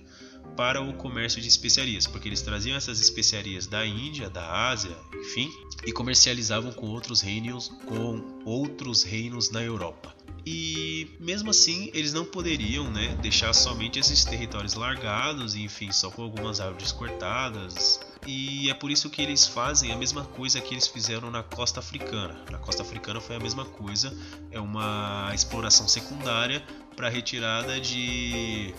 para 0.56 0.80
o 0.80 0.92
comércio 0.94 1.40
de 1.40 1.48
especiarias, 1.48 2.06
porque 2.06 2.28
eles 2.28 2.42
traziam 2.42 2.76
essas 2.76 3.00
especiarias 3.00 3.66
da 3.66 3.84
Índia, 3.84 4.30
da 4.30 4.68
Ásia, 4.68 4.96
enfim, 5.14 5.50
e 5.84 5.92
comercializavam 5.92 6.72
com 6.72 6.86
outros 6.86 7.20
reinos, 7.20 7.68
com 7.86 8.40
outros 8.44 9.02
reinos 9.02 9.50
na 9.50 9.62
Europa. 9.62 10.14
E 10.46 11.10
mesmo 11.18 11.50
assim, 11.50 11.90
eles 11.94 12.12
não 12.12 12.24
poderiam 12.24 12.90
né, 12.90 13.16
deixar 13.22 13.52
somente 13.54 13.98
esses 13.98 14.24
territórios 14.24 14.74
largados, 14.74 15.54
enfim, 15.54 15.90
só 15.90 16.10
com 16.10 16.22
algumas 16.22 16.60
árvores 16.60 16.92
cortadas. 16.92 17.98
E 18.26 18.68
é 18.70 18.74
por 18.74 18.90
isso 18.90 19.08
que 19.08 19.22
eles 19.22 19.46
fazem 19.46 19.90
a 19.90 19.96
mesma 19.96 20.24
coisa 20.24 20.60
que 20.60 20.74
eles 20.74 20.86
fizeram 20.86 21.30
na 21.30 21.42
costa 21.42 21.80
africana. 21.80 22.42
Na 22.50 22.58
costa 22.58 22.82
africana 22.82 23.20
foi 23.20 23.36
a 23.36 23.40
mesma 23.40 23.64
coisa, 23.64 24.14
é 24.50 24.60
uma 24.60 25.30
exploração 25.34 25.88
secundária 25.88 26.62
para 26.94 27.08
retirada 27.08 27.80
de 27.80 28.74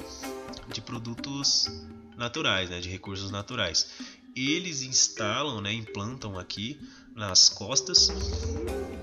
de 0.68 0.82
produtos 0.82 1.68
naturais, 2.18 2.70
né, 2.70 2.80
de 2.80 2.90
recursos 2.90 3.32
naturais. 3.32 3.88
Eles 4.36 4.82
instalam, 4.82 5.62
né, 5.62 5.72
implantam 5.72 6.38
aqui 6.38 6.80
nas 7.16 7.48
costas 7.48 8.12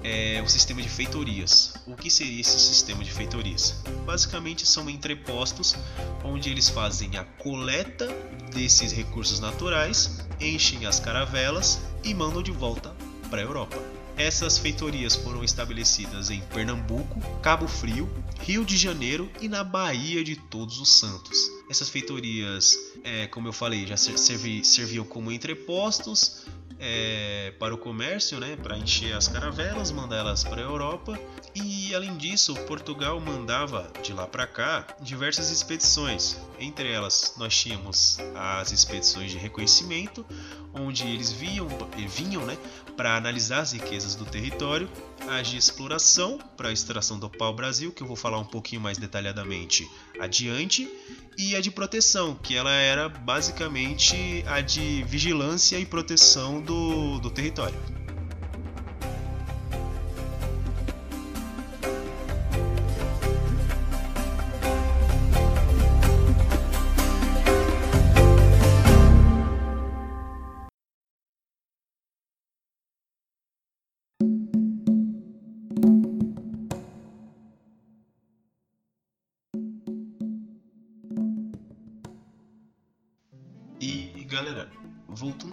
é, 0.05 0.43
o 0.43 0.49
sistema 0.49 0.83
de 0.83 0.89
feitorias. 0.89 1.75
O 1.87 1.97
que 1.97 2.11
seria 2.11 2.41
esse 2.41 2.59
sistema 2.59 3.03
de 3.03 3.11
feitorias? 3.11 3.75
Basicamente 4.05 4.67
são 4.67 4.91
entrepostos 4.91 5.75
onde 6.23 6.51
eles 6.51 6.69
fazem 6.69 7.17
a 7.17 7.25
coleta 7.25 8.07
desses 8.53 8.93
recursos 8.93 9.41
naturais, 9.41 10.19
enchem 10.39 10.85
as 10.85 11.01
caravelas 11.01 11.81
e 12.05 12.13
mandam 12.13 12.43
de 12.43 12.53
volta 12.53 12.95
para 13.31 13.41
a 13.41 13.45
Europa. 13.45 14.02
Essas 14.23 14.57
feitorias 14.57 15.17
foram 15.17 15.43
estabelecidas 15.43 16.31
em 16.31 16.41
Pernambuco, 16.43 17.19
Cabo 17.43 17.67
Frio, 17.67 18.09
Rio 18.39 18.65
de 18.65 18.77
Janeiro 18.77 19.29
e 19.41 19.49
na 19.49 19.65
Bahia 19.65 20.23
de 20.23 20.37
Todos 20.37 20.79
os 20.79 20.91
Santos. 21.01 21.51
Essas 21.69 21.89
feitorias, 21.89 22.79
é, 23.03 23.27
como 23.27 23.49
eu 23.49 23.53
falei, 23.53 23.85
já 23.85 23.97
servi, 23.97 24.65
serviam 24.65 25.05
como 25.05 25.33
entrepostos 25.33 26.47
é, 26.79 27.53
para 27.59 27.75
o 27.75 27.79
comércio, 27.79 28.39
né, 28.39 28.55
para 28.55 28.79
encher 28.79 29.13
as 29.13 29.27
caravelas, 29.27 29.91
mandar 29.91 30.19
elas 30.19 30.45
para 30.45 30.63
a 30.63 30.65
Europa. 30.65 31.19
E 31.55 31.95
além 31.95 32.17
disso, 32.17 32.55
Portugal 32.67 33.21
mandava 33.21 33.93
de 34.03 34.15
lá 34.15 34.27
para 34.27 34.47
cá 34.47 34.87
diversas 35.01 35.51
expedições. 35.51 36.39
Entre 36.59 36.91
elas, 36.91 37.35
nós 37.37 37.55
tínhamos 37.55 38.19
as 38.35 38.73
expedições 38.73 39.31
de 39.31 39.37
reconhecimento, 39.37 40.25
onde 40.73 41.07
eles 41.07 41.31
vinham 41.31 41.67
né, 42.47 42.57
para 42.97 43.17
analisar 43.17 43.61
as 43.61 43.73
riquezas 43.73 44.15
do 44.15 44.25
território, 44.25 44.89
as 45.29 45.49
de 45.49 45.59
exploração 45.59 46.39
para 46.57 46.71
a 46.71 46.73
extração 46.73 47.19
do 47.19 47.29
pau-brasil, 47.29 47.93
que 47.93 48.03
eu 48.03 48.07
vou 48.07 48.17
falar 48.17 48.39
um 48.39 48.45
pouquinho 48.45 48.81
mais 48.81 48.97
detalhadamente 48.97 49.87
adiante, 50.19 50.91
e 51.37 51.55
a 51.55 51.61
de 51.61 51.71
proteção, 51.71 52.35
que 52.35 52.57
ela 52.57 52.73
era 52.73 53.11
basicamente 53.11 54.43
a 54.47 54.63
de 54.63 55.03
vigilância 55.05 55.79
e 55.79 55.85
proteção 55.85 56.63
do, 56.63 57.19
do 57.19 57.31
território. 57.31 58.02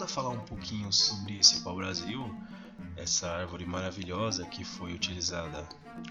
A 0.04 0.08
falar 0.08 0.30
um 0.30 0.40
pouquinho 0.40 0.92
sobre 0.92 1.38
esse 1.40 1.62
pau-brasil, 1.62 2.34
essa 2.96 3.30
árvore 3.30 3.66
maravilhosa 3.66 4.46
que 4.46 4.64
foi 4.64 4.94
utilizada 4.94 5.68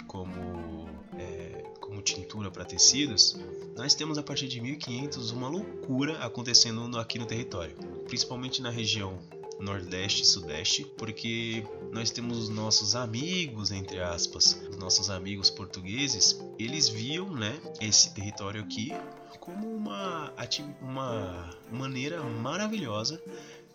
como, 0.06 0.88
é, 1.18 1.64
como 1.80 2.00
tintura 2.02 2.50
para 2.50 2.64
tecidos, 2.64 3.38
nós 3.76 3.94
temos 3.94 4.18
a 4.18 4.22
partir 4.22 4.48
de 4.48 4.60
1500 4.60 5.30
uma 5.30 5.48
loucura 5.48 6.18
acontecendo 6.24 6.98
aqui 6.98 7.18
no 7.18 7.26
território, 7.26 7.74
principalmente 8.06 8.60
na 8.60 8.70
região 8.70 9.18
Nordeste 9.58 10.22
e 10.22 10.24
Sudeste, 10.24 10.84
porque 10.96 11.66
nós 11.90 12.10
temos 12.10 12.38
os 12.38 12.48
nossos 12.48 12.94
amigos, 12.94 13.72
entre 13.72 14.00
aspas, 14.00 14.60
os 14.70 14.76
nossos 14.76 15.10
amigos 15.10 15.50
portugueses, 15.50 16.38
eles 16.58 16.88
viam 16.88 17.28
né, 17.34 17.58
esse 17.80 18.14
território 18.14 18.62
aqui 18.62 18.92
como 19.40 19.74
uma, 19.74 20.32
uma 20.80 21.50
maneira 21.72 22.22
maravilhosa 22.22 23.20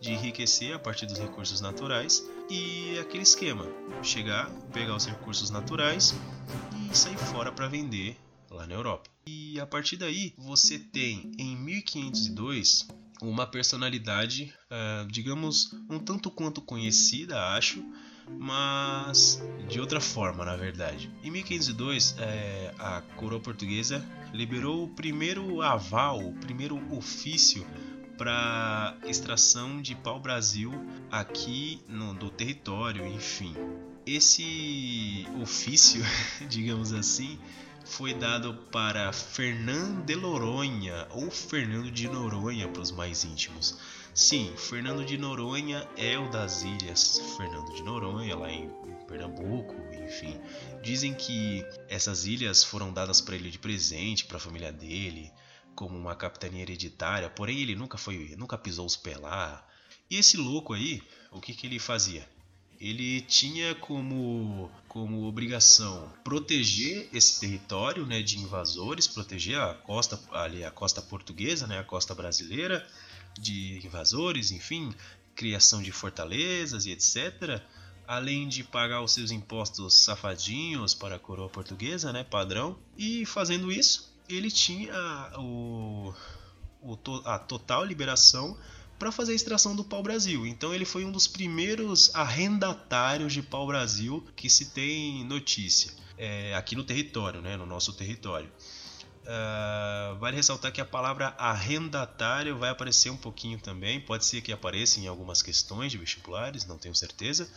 de 0.03 0.11
enriquecer 0.11 0.75
a 0.75 0.79
partir 0.79 1.05
dos 1.05 1.17
recursos 1.17 1.61
naturais 1.61 2.29
e 2.49 2.99
aquele 2.99 3.23
esquema, 3.23 3.65
chegar, 4.03 4.51
pegar 4.73 4.97
os 4.97 5.05
recursos 5.05 5.49
naturais 5.49 6.13
e 6.91 6.95
sair 6.95 7.17
fora 7.17 7.53
para 7.53 7.69
vender 7.69 8.17
lá 8.51 8.67
na 8.67 8.73
Europa. 8.73 9.09
E 9.25 9.57
a 9.61 9.65
partir 9.65 9.95
daí 9.95 10.33
você 10.37 10.77
tem 10.77 11.31
em 11.39 11.55
1502 11.55 12.85
uma 13.21 13.47
personalidade, 13.47 14.53
uh, 14.69 15.07
digamos, 15.07 15.73
um 15.89 15.97
tanto 15.97 16.29
quanto 16.29 16.61
conhecida, 16.61 17.41
acho, 17.55 17.81
mas 18.37 19.41
de 19.69 19.79
outra 19.79 20.01
forma, 20.01 20.43
na 20.43 20.57
verdade. 20.57 21.09
Em 21.23 21.31
1502, 21.31 22.15
é, 22.19 22.73
a 22.77 23.01
coroa 23.15 23.39
portuguesa 23.39 24.05
liberou 24.33 24.83
o 24.83 24.89
primeiro 24.89 25.61
aval, 25.61 26.27
o 26.27 26.33
primeiro 26.33 26.77
ofício 26.93 27.65
para 28.17 28.97
extração 29.05 29.81
de 29.81 29.95
pau-brasil 29.95 30.71
aqui 31.11 31.81
no, 31.87 32.13
do 32.13 32.29
território, 32.29 33.05
enfim. 33.07 33.55
Esse 34.05 35.27
ofício, 35.41 36.03
digamos 36.49 36.93
assim, 36.93 37.39
foi 37.85 38.13
dado 38.13 38.53
para 38.71 39.11
Fernando 39.11 40.05
de 40.05 40.15
Noronha 40.15 41.07
ou 41.11 41.29
Fernando 41.29 41.91
de 41.91 42.07
Noronha 42.07 42.67
para 42.67 42.81
os 42.81 42.91
mais 42.91 43.23
íntimos. 43.23 43.77
Sim, 44.13 44.53
Fernando 44.55 45.03
de 45.03 45.17
Noronha 45.17 45.87
é 45.97 46.17
o 46.17 46.29
das 46.29 46.61
ilhas 46.63 47.19
Fernando 47.35 47.73
de 47.73 47.83
Noronha, 47.83 48.35
lá 48.35 48.51
em 48.51 48.69
Pernambuco, 49.07 49.75
enfim. 50.05 50.39
Dizem 50.81 51.13
que 51.13 51.65
essas 51.89 52.25
ilhas 52.25 52.63
foram 52.63 52.93
dadas 52.93 53.21
para 53.21 53.35
ele 53.35 53.49
de 53.49 53.59
presente, 53.59 54.25
para 54.25 54.37
a 54.37 54.39
família 54.39 54.71
dele, 54.71 55.31
como 55.75 55.97
uma 55.97 56.15
capitania 56.15 56.61
hereditária, 56.61 57.29
porém 57.29 57.59
ele 57.59 57.75
nunca 57.75 57.97
foi, 57.97 58.35
nunca 58.37 58.57
pisou 58.57 58.85
os 58.85 58.95
pés 58.95 59.19
lá. 59.19 59.65
E 60.09 60.17
esse 60.17 60.37
louco 60.37 60.73
aí, 60.73 61.01
o 61.31 61.41
que, 61.41 61.53
que 61.53 61.67
ele 61.67 61.79
fazia? 61.79 62.27
Ele 62.79 63.21
tinha 63.21 63.73
como, 63.75 64.69
como 64.87 65.23
obrigação 65.25 66.11
proteger 66.23 67.07
esse 67.13 67.39
território 67.39 68.05
né, 68.05 68.21
de 68.21 68.37
invasores, 68.37 69.07
proteger 69.07 69.57
a 69.57 69.73
costa, 69.73 70.19
ali, 70.31 70.63
a 70.63 70.71
costa 70.71 71.01
portuguesa, 71.01 71.65
né, 71.65 71.79
a 71.79 71.83
costa 71.83 72.13
brasileira, 72.13 72.85
de 73.39 73.81
invasores, 73.85 74.51
enfim, 74.51 74.93
criação 75.33 75.81
de 75.81 75.91
fortalezas 75.91 76.85
e 76.85 76.91
etc. 76.91 77.61
Além 78.05 78.47
de 78.47 78.63
pagar 78.63 79.01
os 79.01 79.13
seus 79.13 79.31
impostos 79.31 80.03
safadinhos 80.03 80.93
para 80.93 81.15
a 81.15 81.19
coroa 81.19 81.49
portuguesa, 81.49 82.11
né, 82.11 82.23
padrão. 82.23 82.77
E 82.97 83.25
fazendo 83.25 83.71
isso, 83.71 84.12
ele 84.35 84.51
tinha 84.51 84.93
o, 85.37 86.13
o 86.81 86.97
a 87.25 87.39
total 87.39 87.83
liberação 87.83 88.57
para 88.97 89.11
fazer 89.11 89.33
a 89.33 89.35
extração 89.35 89.75
do 89.75 89.83
pau-brasil. 89.83 90.45
Então 90.45 90.73
ele 90.73 90.85
foi 90.85 91.03
um 91.03 91.11
dos 91.11 91.27
primeiros 91.27 92.13
arrendatários 92.15 93.33
de 93.33 93.41
pau-brasil 93.41 94.25
que 94.35 94.49
se 94.49 94.67
tem 94.67 95.25
notícia 95.25 95.91
é, 96.17 96.53
aqui 96.55 96.75
no 96.75 96.83
território, 96.83 97.41
né, 97.41 97.57
no 97.57 97.65
nosso 97.65 97.93
território. 97.93 98.49
Uh, 99.23 100.19
vale 100.19 100.35
ressaltar 100.35 100.71
que 100.71 100.81
a 100.81 100.85
palavra 100.85 101.33
arrendatário 101.37 102.57
vai 102.57 102.69
aparecer 102.69 103.09
um 103.09 103.15
pouquinho 103.15 103.57
também, 103.57 104.01
pode 104.01 104.25
ser 104.25 104.41
que 104.41 104.51
apareça 104.51 104.99
em 104.99 105.07
algumas 105.07 105.41
questões 105.41 105.93
de 105.93 105.97
vestibulares, 105.97 106.65
não 106.65 106.77
tenho 106.77 106.93
certeza. 106.93 107.49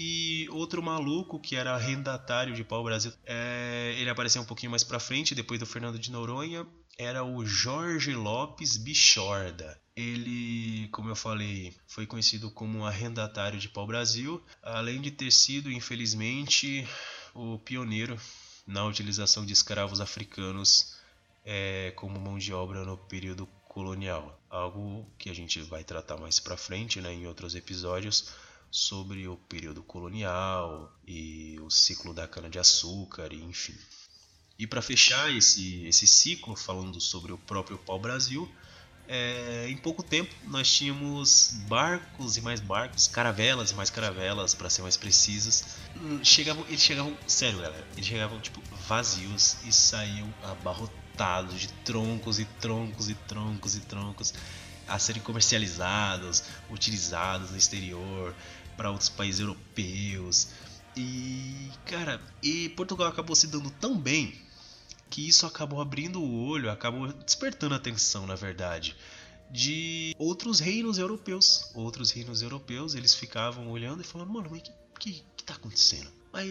E 0.00 0.48
outro 0.50 0.80
maluco 0.80 1.40
que 1.40 1.56
era 1.56 1.74
arrendatário 1.74 2.54
de 2.54 2.62
pau-brasil, 2.62 3.12
é, 3.26 3.96
ele 3.98 4.08
apareceu 4.08 4.40
um 4.40 4.44
pouquinho 4.44 4.70
mais 4.70 4.84
pra 4.84 5.00
frente, 5.00 5.34
depois 5.34 5.58
do 5.58 5.66
Fernando 5.66 5.98
de 5.98 6.12
Noronha, 6.12 6.64
era 6.96 7.24
o 7.24 7.44
Jorge 7.44 8.14
Lopes 8.14 8.76
Bichorda. 8.76 9.76
Ele, 9.96 10.86
como 10.92 11.08
eu 11.08 11.16
falei, 11.16 11.74
foi 11.88 12.06
conhecido 12.06 12.48
como 12.48 12.86
arrendatário 12.86 13.58
de 13.58 13.68
pau-brasil, 13.68 14.40
além 14.62 15.00
de 15.00 15.10
ter 15.10 15.32
sido, 15.32 15.68
infelizmente, 15.68 16.86
o 17.34 17.58
pioneiro 17.58 18.16
na 18.64 18.84
utilização 18.84 19.44
de 19.44 19.52
escravos 19.52 20.00
africanos 20.00 20.94
é, 21.44 21.92
como 21.96 22.20
mão 22.20 22.38
de 22.38 22.54
obra 22.54 22.84
no 22.84 22.96
período 22.96 23.48
colonial. 23.66 24.40
Algo 24.48 25.10
que 25.18 25.28
a 25.28 25.34
gente 25.34 25.60
vai 25.60 25.82
tratar 25.82 26.16
mais 26.16 26.38
para 26.38 26.56
frente 26.56 27.00
né, 27.00 27.12
em 27.12 27.26
outros 27.26 27.56
episódios 27.56 28.32
sobre 28.70 29.26
o 29.26 29.36
período 29.36 29.82
colonial 29.82 30.92
e 31.06 31.58
o 31.60 31.70
ciclo 31.70 32.12
da 32.12 32.26
cana-de-açúcar, 32.28 33.32
enfim. 33.32 33.74
E 34.58 34.66
para 34.66 34.82
fechar 34.82 35.34
esse, 35.34 35.86
esse 35.86 36.06
ciclo, 36.06 36.56
falando 36.56 37.00
sobre 37.00 37.32
o 37.32 37.38
próprio 37.38 37.78
pau-brasil, 37.78 38.50
é, 39.10 39.66
em 39.70 39.76
pouco 39.76 40.02
tempo 40.02 40.34
nós 40.44 40.70
tínhamos 40.70 41.52
barcos 41.66 42.36
e 42.36 42.42
mais 42.42 42.60
barcos, 42.60 43.06
caravelas 43.06 43.70
e 43.70 43.74
mais 43.74 43.88
caravelas, 43.88 44.54
para 44.54 44.68
ser 44.68 44.82
mais 44.82 44.96
precisos. 44.96 45.64
Chegavam, 46.22 46.64
eles 46.68 46.82
chegavam, 46.82 47.16
sério 47.26 47.58
galera, 47.58 47.86
eles 47.92 48.06
chegavam 48.06 48.38
tipo 48.40 48.60
vazios 48.86 49.56
e 49.64 49.72
saíam 49.72 50.32
abarrotados 50.42 51.58
de 51.58 51.68
troncos 51.84 52.38
e 52.38 52.44
troncos 52.44 53.08
e 53.08 53.14
troncos 53.14 53.76
e 53.76 53.80
troncos 53.80 54.34
a 54.86 54.98
serem 54.98 55.22
comercializados, 55.22 56.42
utilizados 56.70 57.50
no 57.50 57.56
exterior 57.56 58.34
para 58.78 58.90
outros 58.90 59.10
países 59.10 59.40
europeus. 59.40 60.48
E 60.96 61.70
cara, 61.84 62.22
e 62.42 62.70
Portugal 62.70 63.08
acabou 63.08 63.36
se 63.36 63.48
dando 63.48 63.70
tão 63.72 63.98
bem 63.98 64.34
que 65.10 65.26
isso 65.26 65.44
acabou 65.44 65.80
abrindo 65.80 66.20
o 66.20 66.46
olho, 66.46 66.70
acabou 66.70 67.12
despertando 67.12 67.74
a 67.74 67.76
atenção, 67.76 68.26
na 68.26 68.34
verdade, 68.34 68.96
de 69.50 70.14
outros 70.18 70.60
reinos 70.60 70.96
europeus. 70.98 71.70
Outros 71.74 72.10
reinos 72.10 72.40
europeus, 72.40 72.94
eles 72.94 73.14
ficavam 73.14 73.70
olhando 73.70 74.00
e 74.00 74.04
falando, 74.04 74.32
mano, 74.32 74.48
mas 74.50 74.62
que, 74.62 74.72
que, 74.98 75.24
que 75.36 75.44
tá 75.44 75.54
acontecendo? 75.54 76.10
Mas 76.32 76.48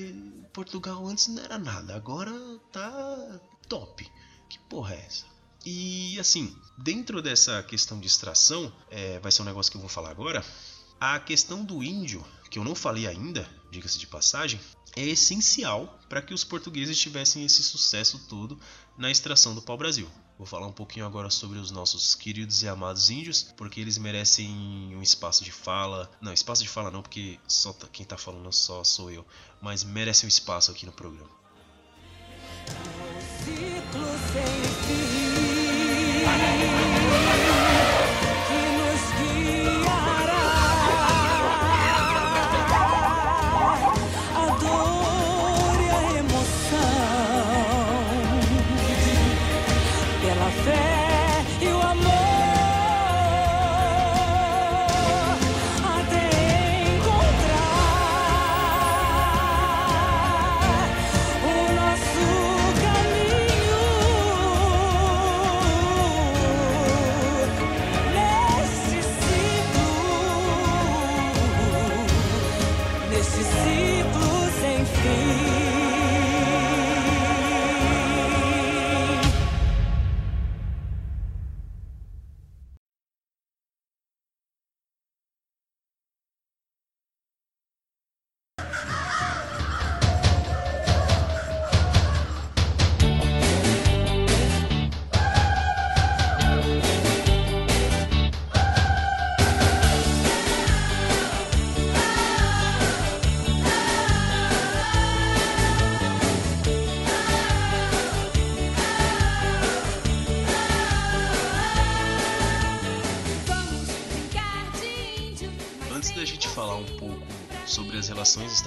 Portugal 0.51 1.05
antes 1.07 1.27
não 1.27 1.43
era 1.43 1.57
nada, 1.57 1.95
agora 1.95 2.31
tá 2.71 3.39
top. 3.69 4.09
Que 4.49 4.59
porra 4.69 4.95
é 4.95 5.05
essa? 5.05 5.25
E 5.65 6.19
assim, 6.19 6.55
dentro 6.77 7.21
dessa 7.21 7.61
questão 7.63 7.99
de 7.99 8.07
extração, 8.07 8.71
é, 8.89 9.19
vai 9.19 9.31
ser 9.31 9.41
um 9.41 9.45
negócio 9.45 9.71
que 9.71 9.77
eu 9.77 9.81
vou 9.81 9.89
falar 9.89 10.09
agora. 10.09 10.43
A 10.99 11.19
questão 11.19 11.63
do 11.63 11.83
índio, 11.83 12.25
que 12.49 12.57
eu 12.57 12.63
não 12.63 12.73
falei 12.73 13.05
ainda, 13.05 13.47
diga-se 13.69 13.99
de 13.99 14.07
passagem, 14.07 14.59
é 14.95 15.05
essencial 15.05 15.99
para 16.09 16.23
que 16.23 16.33
os 16.33 16.43
portugueses 16.43 16.97
tivessem 16.97 17.45
esse 17.45 17.61
sucesso 17.61 18.25
todo 18.27 18.59
na 18.97 19.11
extração 19.11 19.53
do 19.53 19.61
pau-brasil. 19.61 20.09
Vou 20.39 20.47
falar 20.47 20.65
um 20.65 20.71
pouquinho 20.71 21.05
agora 21.05 21.29
sobre 21.29 21.59
os 21.59 21.69
nossos 21.69 22.15
queridos 22.15 22.63
e 22.63 22.67
amados 22.67 23.11
índios, 23.11 23.43
porque 23.55 23.79
eles 23.79 23.99
merecem 23.99 24.49
um 24.95 25.03
espaço 25.03 25.43
de 25.43 25.51
fala. 25.51 26.09
Não, 26.19 26.33
espaço 26.33 26.63
de 26.63 26.69
fala 26.69 26.89
não, 26.89 27.03
porque 27.03 27.39
só 27.47 27.71
tá, 27.73 27.87
quem 27.87 28.03
está 28.03 28.17
falando 28.17 28.51
só 28.51 28.83
sou 28.83 29.11
eu, 29.11 29.23
mas 29.61 29.83
merecem 29.83 30.25
um 30.25 30.29
espaço 30.29 30.71
aqui 30.71 30.87
no 30.87 30.91
programa. 30.91 31.29
O 32.65 33.45
ciclo 33.45 34.07
sem 34.33 34.63
fim. 34.87 35.27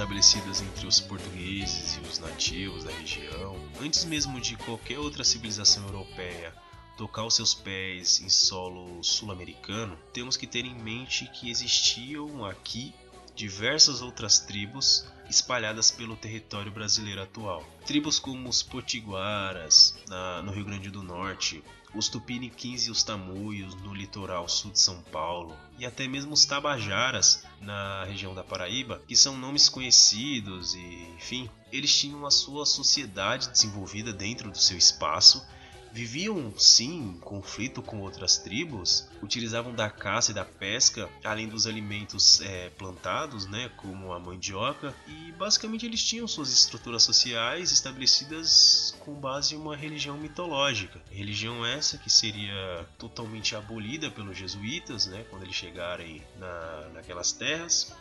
Estabelecidas 0.00 0.62
entre 0.62 0.86
os 0.86 0.98
portugueses 0.98 1.98
e 1.98 2.08
os 2.08 2.18
nativos 2.18 2.84
da 2.84 2.90
região, 2.90 3.54
antes 3.82 4.06
mesmo 4.06 4.40
de 4.40 4.56
qualquer 4.56 4.98
outra 4.98 5.22
civilização 5.22 5.84
europeia 5.84 6.54
tocar 6.96 7.24
os 7.24 7.34
seus 7.34 7.52
pés 7.52 8.18
em 8.22 8.28
solo 8.30 9.04
sul-americano, 9.04 9.98
temos 10.10 10.38
que 10.38 10.46
ter 10.46 10.64
em 10.64 10.74
mente 10.74 11.26
que 11.26 11.50
existiam 11.50 12.46
aqui 12.46 12.94
diversas 13.34 14.00
outras 14.00 14.38
tribos 14.38 15.06
espalhadas 15.28 15.90
pelo 15.90 16.16
território 16.16 16.72
brasileiro 16.72 17.22
atual. 17.22 17.62
Tribos 17.84 18.18
como 18.18 18.48
os 18.48 18.62
Potiguaras, 18.62 19.98
na, 20.08 20.42
no 20.42 20.50
Rio 20.50 20.64
Grande 20.64 20.90
do 20.90 21.02
Norte, 21.02 21.62
os 21.94 22.08
Tupiniquins 22.08 22.86
e 22.86 22.90
os 22.90 23.02
Tamoios 23.02 23.74
no 23.82 23.94
litoral 23.94 24.48
sul 24.48 24.70
de 24.70 24.80
São 24.80 25.02
Paulo, 25.02 25.56
e 25.78 25.84
até 25.84 26.06
mesmo 26.06 26.32
os 26.32 26.44
Tabajaras 26.44 27.44
na 27.60 28.04
região 28.04 28.34
da 28.34 28.44
Paraíba, 28.44 29.02
que 29.06 29.16
são 29.16 29.36
nomes 29.36 29.68
conhecidos 29.68 30.74
e, 30.74 31.08
enfim, 31.16 31.48
eles 31.72 31.94
tinham 31.94 32.24
a 32.26 32.30
sua 32.30 32.64
sociedade 32.64 33.50
desenvolvida 33.50 34.12
dentro 34.12 34.50
do 34.50 34.58
seu 34.58 34.76
espaço 34.76 35.44
viviam 35.92 36.52
sim 36.56 37.10
em 37.10 37.20
conflito 37.20 37.82
com 37.82 38.00
outras 38.00 38.38
tribos, 38.38 39.08
utilizavam 39.22 39.74
da 39.74 39.90
caça 39.90 40.30
e 40.30 40.34
da 40.34 40.44
pesca, 40.44 41.08
além 41.24 41.48
dos 41.48 41.66
alimentos 41.66 42.40
é, 42.40 42.70
plantados, 42.70 43.46
né, 43.46 43.70
como 43.76 44.12
a 44.12 44.18
mandioca, 44.18 44.94
e 45.06 45.32
basicamente 45.32 45.86
eles 45.86 46.02
tinham 46.02 46.26
suas 46.28 46.52
estruturas 46.52 47.02
sociais 47.02 47.72
estabelecidas 47.72 48.96
com 49.00 49.14
base 49.14 49.54
em 49.54 49.58
uma 49.58 49.76
religião 49.76 50.16
mitológica. 50.16 51.00
Religião 51.10 51.64
essa 51.64 51.98
que 51.98 52.10
seria 52.10 52.86
totalmente 52.98 53.56
abolida 53.56 54.10
pelos 54.10 54.36
jesuítas, 54.36 55.06
né, 55.06 55.24
quando 55.30 55.42
eles 55.42 55.56
chegarem 55.56 56.22
na, 56.38 56.88
naquelas 56.94 57.32
terras. 57.32 57.92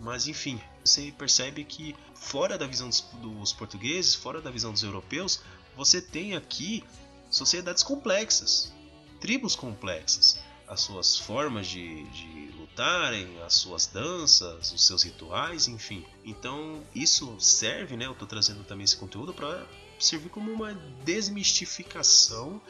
Mas 0.00 0.28
enfim, 0.28 0.60
você 0.84 1.12
percebe 1.16 1.64
que 1.64 1.94
fora 2.14 2.56
da 2.56 2.66
visão 2.66 2.88
dos, 2.88 3.00
dos 3.20 3.52
portugueses, 3.52 4.14
fora 4.14 4.40
da 4.40 4.50
visão 4.50 4.72
dos 4.72 4.84
europeus, 4.84 5.40
você 5.76 6.00
tem 6.00 6.36
aqui 6.36 6.84
sociedades 7.30 7.82
complexas, 7.82 8.72
tribos 9.20 9.54
complexas, 9.54 10.40
as 10.66 10.80
suas 10.80 11.16
formas 11.18 11.66
de, 11.66 12.04
de 12.10 12.52
lutarem, 12.58 13.42
as 13.42 13.54
suas 13.54 13.86
danças, 13.86 14.70
os 14.70 14.86
seus 14.86 15.02
rituais, 15.02 15.66
enfim. 15.66 16.04
Então 16.24 16.82
isso 16.94 17.40
serve, 17.40 17.96
né? 17.96 18.06
Eu 18.06 18.12
estou 18.12 18.28
trazendo 18.28 18.62
também 18.64 18.84
esse 18.84 18.96
conteúdo 18.96 19.32
para 19.32 19.66
servir 19.98 20.28
como 20.28 20.52
uma 20.52 20.74
desmistificação 21.04 22.60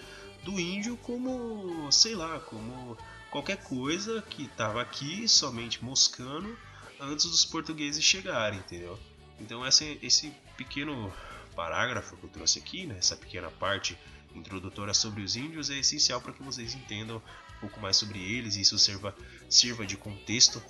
do 0.45 0.59
índio 0.59 0.97
como, 0.99 1.91
sei 1.91 2.15
lá, 2.15 2.39
como 2.41 2.97
qualquer 3.31 3.63
coisa 3.65 4.23
que 4.23 4.45
estava 4.45 4.81
aqui 4.81 5.29
somente 5.29 5.85
moscando 5.85 6.57
antes 7.01 7.27
dos 7.27 7.45
portugueses 7.45 8.03
chegarem, 8.03 8.61
entendeu? 8.61 8.99
Então 9.41 9.67
esse, 9.67 9.99
esse 10.03 10.33
pequeno 10.57 11.13
parágrafo 11.55 12.17
que 12.17 12.25
eu 12.25 12.31
trouxe 12.31 12.59
aqui, 12.59 12.87
né, 12.87 12.97
essa 12.99 13.17
pequena 13.17 13.51
parte 13.51 13.99
introdutória 14.35 14.95
sobre 14.95 15.23
os 15.23 15.37
índios 15.37 15.71
é 15.71 15.79
essencial 15.79 16.21
para 16.21 16.33
que 16.33 16.43
vocês 16.43 16.75
entendam 16.75 17.23
um 17.57 17.61
pouco 17.61 17.81
mais 17.81 17.97
sobre 17.97 18.19
eles 18.19 18.57
e 18.57 18.61
isso 18.61 18.79
sirva, 18.79 19.15
sirva 19.49 19.87
de 19.87 19.97
contexto 19.97 20.63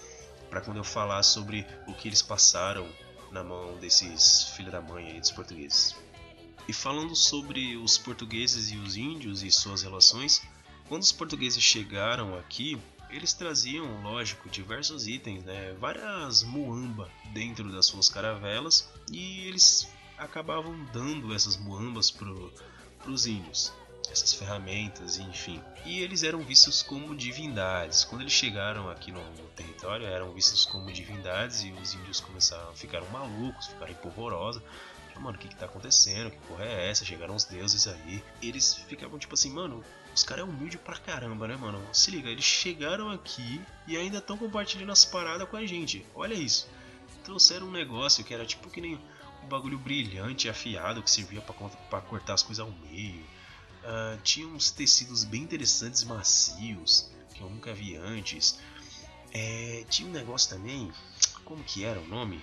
para 0.49 0.61
quando 0.61 0.79
eu 0.79 0.85
falar 0.85 1.23
sobre 1.23 1.67
o 1.87 1.95
que 1.95 2.09
eles 2.09 2.23
passaram 2.23 2.89
na 3.31 3.45
mão 3.45 3.77
desses 3.79 4.45
filhos 4.57 4.73
da 4.73 4.81
mãe 4.81 5.13
aí 5.13 5.21
dos 5.21 5.31
portugueses. 5.31 5.95
E 6.67 6.73
falando 6.73 7.15
sobre 7.15 7.77
os 7.77 7.97
portugueses 7.97 8.71
e 8.71 8.77
os 8.77 8.97
índios 8.97 9.43
e 9.43 9.51
suas 9.51 9.83
relações, 9.83 10.43
quando 10.89 11.03
os 11.03 11.13
portugueses 11.13 11.63
chegaram 11.63 12.39
aqui, 12.39 12.79
eles 13.11 13.33
traziam, 13.33 14.03
lógico, 14.03 14.49
diversos 14.51 15.07
itens, 15.07 15.45
né? 15.45 15.75
várias 15.79 16.43
muamba 16.43 17.11
dentro 17.33 17.71
das 17.73 17.87
suas 17.87 18.09
caravelas 18.09 18.91
e 19.11 19.47
eles 19.47 19.89
acabavam 20.19 20.85
dando 20.93 21.35
essas 21.35 21.57
muambas 21.57 22.11
pro, 22.11 22.53
para 23.09 23.15
os 23.15 23.27
índios, 23.27 23.73
essas 24.11 24.35
ferramentas, 24.35 25.17
enfim. 25.17 25.63
E 25.87 26.01
eles 26.01 26.23
eram 26.23 26.43
vistos 26.43 26.83
como 26.83 27.17
divindades. 27.17 28.05
Quando 28.05 28.21
eles 28.21 28.35
chegaram 28.35 28.91
aqui 28.91 29.11
no, 29.11 29.25
no 29.33 29.49
território, 29.57 30.07
eram 30.07 30.31
vistos 30.35 30.67
como 30.67 30.93
divindades 30.93 31.63
e 31.63 31.73
os 31.73 31.95
índios 31.95 32.21
começaram, 32.21 32.75
ficaram 32.75 33.09
malucos, 33.09 33.69
ficaram 33.69 33.93
empolvorosos. 33.93 34.63
Mano, 35.19 35.37
o 35.37 35.41
que 35.41 35.49
que 35.49 35.57
tá 35.57 35.65
acontecendo? 35.65 36.31
Que 36.31 36.37
porra 36.47 36.65
é 36.65 36.91
essa? 36.91 37.05
Chegaram 37.05 37.35
os 37.35 37.45
deuses 37.45 37.89
aí. 37.89 38.23
Eles 38.43 38.75
ficavam 38.75 39.19
tipo 39.19 39.35
assim, 39.35 39.51
mano, 39.51 39.83
os 40.15 40.23
caras 40.23 40.47
é 40.47 40.49
humilde 40.49 40.77
pra 40.77 40.97
caramba, 40.99 41.49
né, 41.49 41.57
mano? 41.57 41.83
Se 41.93 42.11
liga, 42.11 42.29
eles 42.29 42.45
chegaram 42.45 43.11
aqui 43.11 43.61
e 43.87 43.97
ainda 43.97 44.19
estão 44.19 44.37
compartilhando 44.37 44.93
as 44.93 45.05
paradas 45.07 45.49
com 45.49 45.57
a 45.57 45.67
gente. 45.67 46.07
Olha 46.15 46.35
isso. 46.35 46.69
Trouxeram 47.25 47.67
um 47.69 47.73
negócio 47.73 48.23
que 48.23 48.33
era 48.33 48.47
tipo 48.47 48.71
que 48.71 48.83
nem 48.83 49.01
um 49.49 49.51
bagulho 49.51 49.79
brilhante, 49.79 50.49
afiado, 50.49 51.03
que 51.03 51.11
servia 51.11 51.41
para 51.41 52.01
cortar 52.03 52.35
as 52.35 52.43
coisas 52.43 52.65
ao 52.65 52.71
meio. 52.71 53.23
Uh, 53.83 54.21
tinha 54.23 54.47
uns 54.47 54.71
tecidos 54.71 55.25
bem 55.25 55.43
interessantes, 55.43 56.05
macios, 56.05 57.11
que 57.35 57.41
eu 57.41 57.49
nunca 57.49 57.73
vi 57.73 57.97
antes. 57.97 58.59
É, 59.33 59.85
tinha 59.89 60.07
um 60.07 60.13
negócio 60.13 60.51
também, 60.51 60.93
como 61.45 61.65
que 61.65 61.83
era 61.83 61.99
o 61.99 62.07
nome? 62.07 62.41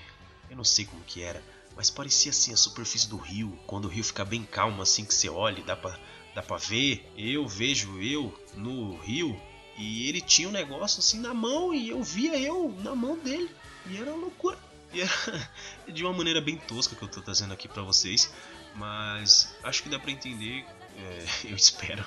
Eu 0.50 0.58
não 0.58 0.64
sei 0.64 0.86
como 0.86 1.04
que 1.04 1.22
era, 1.22 1.44
mas 1.76 1.92
parecia 1.92 2.32
assim 2.32 2.52
a 2.52 2.58
superfície 2.58 3.08
do 3.08 3.18
rio, 3.18 3.58
quando 3.68 3.86
o 3.86 3.88
rio 3.88 4.04
fica 4.04 4.26
bem 4.26 4.44
calmo 4.44 4.82
assim 4.82 5.06
que 5.06 5.14
você 5.14 5.30
olha, 5.30 5.64
dá 5.64 5.76
pra, 5.76 6.00
dá 6.34 6.42
pra 6.42 6.58
ver. 6.58 7.08
Eu 7.16 7.48
vejo 7.48 8.02
eu 8.02 8.34
no 8.56 8.98
rio 8.98 9.40
e 9.78 10.10
ele 10.10 10.22
tinha 10.22 10.50
um 10.50 10.52
negócio 10.52 11.00
assim 11.00 11.20
na 11.20 11.34
mão 11.34 11.74
e 11.74 11.90
eu 11.90 12.02
via 12.02 12.40
eu 12.40 12.76
na 12.84 12.96
mão 12.96 13.18
dele. 13.18 13.50
E 13.88 13.98
era 13.98 14.12
loucura. 14.12 14.58
E 14.96 15.02
é 15.02 15.08
de 15.92 16.04
uma 16.06 16.14
maneira 16.14 16.40
bem 16.40 16.56
tosca 16.56 16.96
que 16.96 17.04
eu 17.04 17.10
tô 17.10 17.22
trazendo 17.22 17.54
aqui 17.54 17.68
para 17.68 17.84
vocês, 17.84 18.34
mas 18.76 19.54
acho 19.62 19.84
que 19.84 19.90
dá 19.90 20.00
para 20.00 20.10
entender, 20.10 20.66
é, 20.98 21.26
eu 21.52 21.56
espero, 21.56 22.04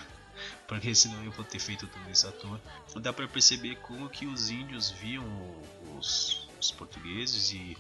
porque 0.66 0.94
senão 0.94 1.22
eu 1.22 1.30
vou 1.30 1.44
ter 1.44 1.58
feito 1.58 1.86
tudo 1.86 2.10
isso 2.10 2.26
à 2.26 2.32
toa. 2.32 2.58
Dá 2.96 3.12
para 3.12 3.28
perceber 3.28 3.76
como 3.82 4.08
que 4.08 4.26
os 4.26 4.48
índios 4.48 4.90
viam 4.90 5.22
os, 5.98 6.48
os 6.58 6.70
portugueses 6.70 7.52
e 7.52 7.76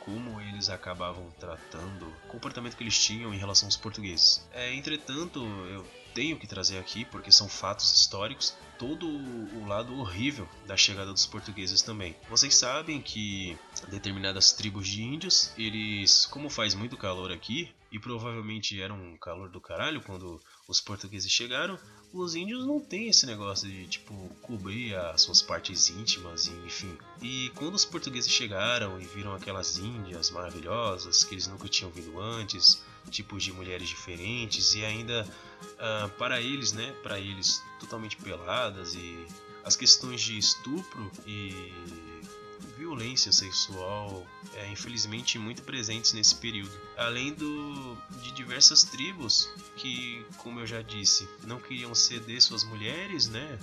como 0.00 0.40
eles 0.40 0.70
acabavam 0.70 1.30
tratando 1.38 2.06
o 2.06 2.28
comportamento 2.28 2.76
que 2.76 2.82
eles 2.82 2.98
tinham 2.98 3.34
em 3.34 3.38
relação 3.38 3.66
aos 3.66 3.76
portugueses. 3.76 4.48
É, 4.52 4.72
entretanto, 4.72 5.44
eu 5.66 5.84
tenho 6.16 6.38
que 6.38 6.46
trazer 6.46 6.78
aqui, 6.78 7.04
porque 7.04 7.30
são 7.30 7.46
fatos 7.46 7.94
históricos, 7.94 8.56
todo 8.78 9.06
o 9.06 9.66
lado 9.66 9.94
horrível 9.98 10.48
da 10.66 10.74
chegada 10.74 11.12
dos 11.12 11.26
portugueses 11.26 11.82
também. 11.82 12.16
Vocês 12.30 12.54
sabem 12.54 13.02
que 13.02 13.54
determinadas 13.88 14.54
tribos 14.54 14.88
de 14.88 15.02
índios, 15.02 15.52
eles, 15.58 16.24
como 16.24 16.48
faz 16.48 16.74
muito 16.74 16.96
calor 16.96 17.30
aqui, 17.30 17.70
e 17.92 17.98
provavelmente 17.98 18.80
era 18.80 18.94
um 18.94 19.14
calor 19.18 19.50
do 19.50 19.60
caralho 19.60 20.00
quando 20.00 20.40
os 20.66 20.80
portugueses 20.80 21.30
chegaram, 21.30 21.78
os 22.14 22.34
índios 22.34 22.66
não 22.66 22.80
têm 22.80 23.08
esse 23.08 23.26
negócio 23.26 23.68
de 23.68 23.86
tipo 23.86 24.14
cobrir 24.40 24.96
as 24.96 25.20
suas 25.20 25.42
partes 25.42 25.90
íntimas, 25.90 26.48
enfim. 26.48 26.96
E 27.20 27.50
quando 27.54 27.74
os 27.74 27.84
portugueses 27.84 28.32
chegaram 28.32 28.98
e 28.98 29.04
viram 29.04 29.34
aquelas 29.34 29.76
índias 29.76 30.30
maravilhosas 30.30 31.24
que 31.24 31.34
eles 31.34 31.46
nunca 31.46 31.68
tinham 31.68 31.90
visto 31.90 32.18
antes, 32.18 32.82
tipos 33.10 33.42
de 33.42 33.52
mulheres 33.52 33.88
diferentes 33.88 34.74
e 34.74 34.84
ainda 34.84 35.26
uh, 35.62 36.08
para 36.10 36.40
eles, 36.40 36.72
né, 36.72 36.92
para 37.02 37.18
eles 37.18 37.62
totalmente 37.78 38.16
peladas 38.16 38.94
e 38.94 39.26
as 39.64 39.76
questões 39.76 40.20
de 40.20 40.38
estupro 40.38 41.10
e 41.26 41.72
violência 42.78 43.32
sexual, 43.32 44.24
é, 44.54 44.70
infelizmente 44.70 45.38
muito 45.38 45.62
presentes 45.62 46.12
nesse 46.12 46.36
período. 46.36 46.70
Além 46.96 47.32
do, 47.34 47.96
de 48.22 48.30
diversas 48.32 48.84
tribos 48.84 49.50
que, 49.76 50.24
como 50.38 50.60
eu 50.60 50.66
já 50.66 50.82
disse, 50.82 51.28
não 51.44 51.58
queriam 51.58 51.94
ceder 51.94 52.40
suas 52.40 52.64
mulheres, 52.64 53.28
né, 53.28 53.58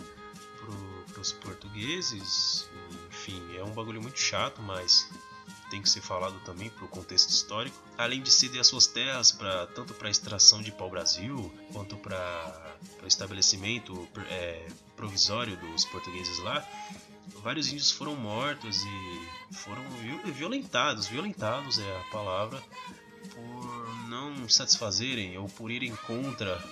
para 1.11 1.21
os 1.21 1.31
portugueses. 1.31 2.67
Enfim, 3.09 3.41
é 3.55 3.63
um 3.63 3.71
bagulho 3.71 4.01
muito 4.01 4.19
chato, 4.19 4.61
mas 4.61 5.09
tem 5.73 5.81
que 5.81 5.89
ser 5.89 6.01
falado 6.01 6.39
também 6.41 6.69
para 6.69 6.85
o 6.85 6.87
contexto 6.87 7.29
histórico. 7.29 7.75
Além 7.97 8.21
de 8.21 8.29
ceder 8.29 8.61
as 8.61 8.67
suas 8.67 8.85
terras 8.85 9.31
para 9.31 9.65
tanto 9.67 9.91
para 9.95 10.07
extração 10.07 10.61
de 10.61 10.71
pau-brasil 10.71 11.51
quanto 11.71 11.97
para 11.97 12.75
o 13.01 13.07
estabelecimento 13.07 14.07
é, 14.29 14.67
provisório 14.95 15.57
dos 15.57 15.83
portugueses 15.85 16.37
lá, 16.39 16.63
vários 17.41 17.69
índios 17.69 17.89
foram 17.89 18.15
mortos 18.15 18.83
e 18.83 19.55
foram 19.55 19.83
violentados, 20.31 21.07
violentados 21.07 21.79
é 21.79 21.97
a 21.97 22.03
palavra, 22.11 22.61
por 23.33 24.07
não 24.07 24.47
satisfazerem 24.47 25.39
ou 25.39 25.49
por 25.49 25.71
irem 25.71 25.95
contra 26.05 26.63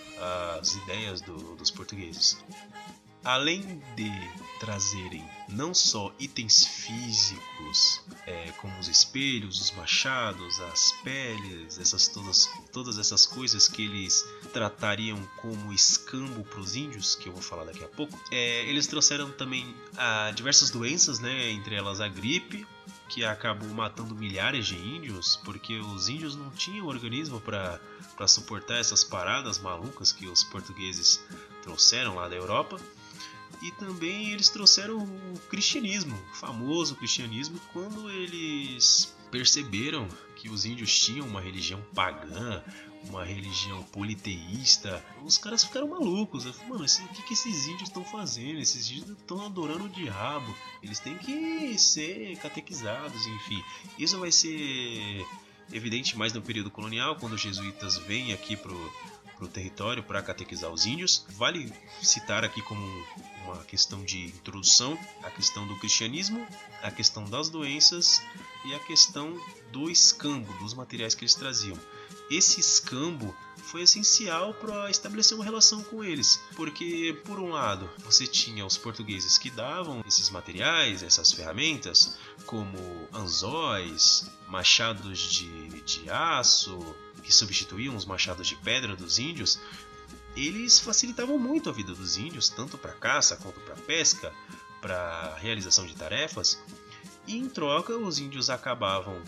as 0.59 0.75
ideias 0.75 1.21
do, 1.21 1.55
dos 1.55 1.71
portugueses. 1.71 2.37
Além 3.23 3.81
de 3.95 4.11
trazerem 4.59 5.23
não 5.49 5.73
só 5.73 6.13
itens 6.19 6.65
físicos, 6.65 8.01
é, 8.25 8.51
como 8.53 8.77
os 8.79 8.87
espelhos, 8.87 9.59
os 9.59 9.71
machados, 9.71 10.59
as 10.61 10.93
peles, 11.03 11.77
essas 11.77 12.07
todas, 12.07 12.49
todas 12.71 12.97
essas 12.97 13.25
coisas 13.25 13.67
que 13.67 13.83
eles 13.83 14.25
tratariam 14.53 15.17
como 15.37 15.73
escambo 15.73 16.43
para 16.43 16.59
os 16.59 16.75
índios, 16.75 17.15
que 17.15 17.27
eu 17.27 17.33
vou 17.33 17.41
falar 17.41 17.65
daqui 17.65 17.83
a 17.83 17.87
pouco, 17.87 18.17
é, 18.31 18.65
eles 18.65 18.87
trouxeram 18.87 19.31
também 19.31 19.75
a 19.97 20.31
diversas 20.31 20.69
doenças, 20.69 21.19
né, 21.19 21.51
entre 21.51 21.75
elas 21.75 21.99
a 21.99 22.07
gripe, 22.07 22.65
que 23.09 23.25
acabou 23.25 23.67
matando 23.69 24.15
milhares 24.15 24.67
de 24.67 24.77
índios, 24.77 25.35
porque 25.43 25.79
os 25.79 26.07
índios 26.07 26.33
não 26.33 26.49
tinham 26.51 26.87
organismo 26.87 27.41
para 27.41 27.79
suportar 28.25 28.77
essas 28.77 29.03
paradas 29.03 29.59
malucas 29.59 30.13
que 30.13 30.27
os 30.27 30.45
portugueses 30.45 31.21
trouxeram 31.61 32.15
lá 32.15 32.29
da 32.29 32.35
Europa. 32.37 32.79
E 33.61 33.71
também 33.71 34.31
eles 34.31 34.49
trouxeram 34.49 35.03
o 35.03 35.39
cristianismo, 35.49 36.15
o 36.31 36.35
famoso 36.35 36.95
cristianismo, 36.95 37.59
quando 37.71 38.09
eles 38.09 39.13
perceberam 39.29 40.07
que 40.35 40.49
os 40.49 40.65
índios 40.65 40.97
tinham 40.99 41.27
uma 41.27 41.39
religião 41.39 41.79
pagã, 41.93 42.63
uma 43.07 43.23
religião 43.23 43.83
politeísta, 43.83 45.03
os 45.23 45.37
caras 45.37 45.63
ficaram 45.63 45.87
malucos. 45.87 46.43
Falei, 46.43 46.67
Mano, 46.67 46.85
o 46.85 47.07
que, 47.13 47.21
que 47.23 47.33
esses 47.33 47.67
índios 47.67 47.89
estão 47.89 48.03
fazendo? 48.03 48.59
Esses 48.59 48.89
índios 48.89 49.17
estão 49.17 49.45
adorando 49.45 49.85
o 49.85 49.89
diabo. 49.89 50.55
Eles 50.81 50.99
têm 50.99 51.17
que 51.17 51.77
ser 51.77 52.37
catequizados, 52.37 53.25
enfim. 53.25 53.63
Isso 53.97 54.19
vai 54.19 54.31
ser 54.31 55.25
evidente 55.71 56.17
mais 56.17 56.33
no 56.33 56.41
período 56.41 56.69
colonial, 56.69 57.15
quando 57.15 57.33
os 57.33 57.41
jesuítas 57.41 57.97
vêm 57.97 58.33
aqui 58.33 58.55
pro, 58.55 58.75
pro 59.41 59.47
território 59.47 60.03
para 60.03 60.21
catequizar 60.21 60.69
os 60.69 60.85
índios. 60.85 61.25
Vale 61.29 61.73
citar 62.03 62.45
aqui 62.45 62.61
como 62.61 62.85
uma 63.43 63.63
questão 63.63 64.05
de 64.05 64.25
introdução 64.25 64.95
a 65.23 65.31
questão 65.31 65.65
do 65.67 65.75
cristianismo, 65.79 66.45
a 66.83 66.91
questão 66.91 67.25
das 67.25 67.49
doenças 67.49 68.21
e 68.63 68.75
a 68.75 68.79
questão 68.79 69.35
do 69.71 69.89
escambo, 69.89 70.53
dos 70.59 70.75
materiais 70.75 71.15
que 71.15 71.23
eles 71.23 71.33
traziam. 71.33 71.77
Esse 72.29 72.59
escambo 72.59 73.35
foi 73.57 73.81
essencial 73.81 74.53
para 74.53 74.91
estabelecer 74.91 75.35
uma 75.35 75.43
relação 75.43 75.81
com 75.83 76.03
eles, 76.03 76.39
porque 76.55 77.19
por 77.25 77.39
um 77.39 77.49
lado 77.49 77.89
você 77.99 78.27
tinha 78.27 78.63
os 78.65 78.77
portugueses 78.77 79.39
que 79.39 79.49
davam 79.49 80.03
esses 80.07 80.29
materiais, 80.29 81.01
essas 81.01 81.31
ferramentas, 81.31 82.15
como 82.45 82.77
anzóis, 83.11 84.29
machados 84.47 85.19
de, 85.19 85.81
de 85.81 86.09
aço, 86.09 86.77
que 87.23 87.31
substituíam 87.33 87.95
os 87.95 88.05
machados 88.05 88.47
de 88.47 88.55
pedra 88.55 88.95
dos 88.95 89.19
índios, 89.19 89.59
eles 90.35 90.79
facilitavam 90.79 91.37
muito 91.37 91.69
a 91.69 91.73
vida 91.73 91.93
dos 91.93 92.17
índios, 92.17 92.49
tanto 92.49 92.77
para 92.77 92.93
caça 92.93 93.35
quanto 93.35 93.59
para 93.61 93.75
pesca, 93.75 94.33
para 94.81 95.35
realização 95.35 95.85
de 95.85 95.95
tarefas, 95.95 96.59
e 97.27 97.37
em 97.37 97.47
troca 97.47 97.95
os 97.95 98.17
índios 98.19 98.49
acabavam 98.49 99.21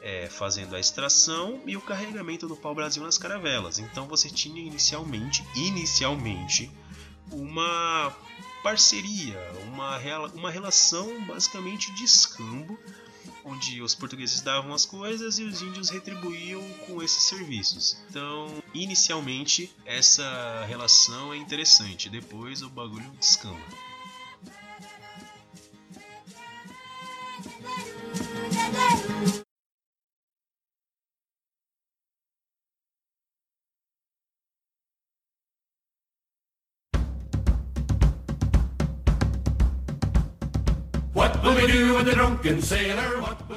é, 0.00 0.28
fazendo 0.28 0.74
a 0.74 0.80
extração 0.80 1.60
e 1.66 1.76
o 1.76 1.80
carregamento 1.80 2.48
do 2.48 2.56
pau-brasil 2.56 3.02
nas 3.02 3.18
caravelas. 3.18 3.78
Então 3.78 4.06
você 4.06 4.28
tinha 4.28 4.60
inicialmente, 4.60 5.44
inicialmente, 5.54 6.70
uma 7.30 8.14
parceria, 8.62 9.38
uma, 9.64 9.98
uma 10.34 10.50
relação 10.50 11.24
basicamente 11.24 11.92
de 11.92 12.04
escambo, 12.04 12.78
onde 13.46 13.80
os 13.80 13.94
portugueses 13.94 14.40
davam 14.40 14.74
as 14.74 14.84
coisas 14.84 15.38
e 15.38 15.44
os 15.44 15.62
índios 15.62 15.88
retribuíam 15.88 16.62
com 16.86 17.02
esses 17.02 17.22
serviços. 17.22 17.96
Então, 18.10 18.62
inicialmente, 18.74 19.72
essa 19.84 20.64
relação 20.66 21.32
é 21.32 21.36
interessante, 21.36 22.10
depois 22.10 22.62
o 22.62 22.68
bagulho 22.68 23.10
descamba. 23.20 23.85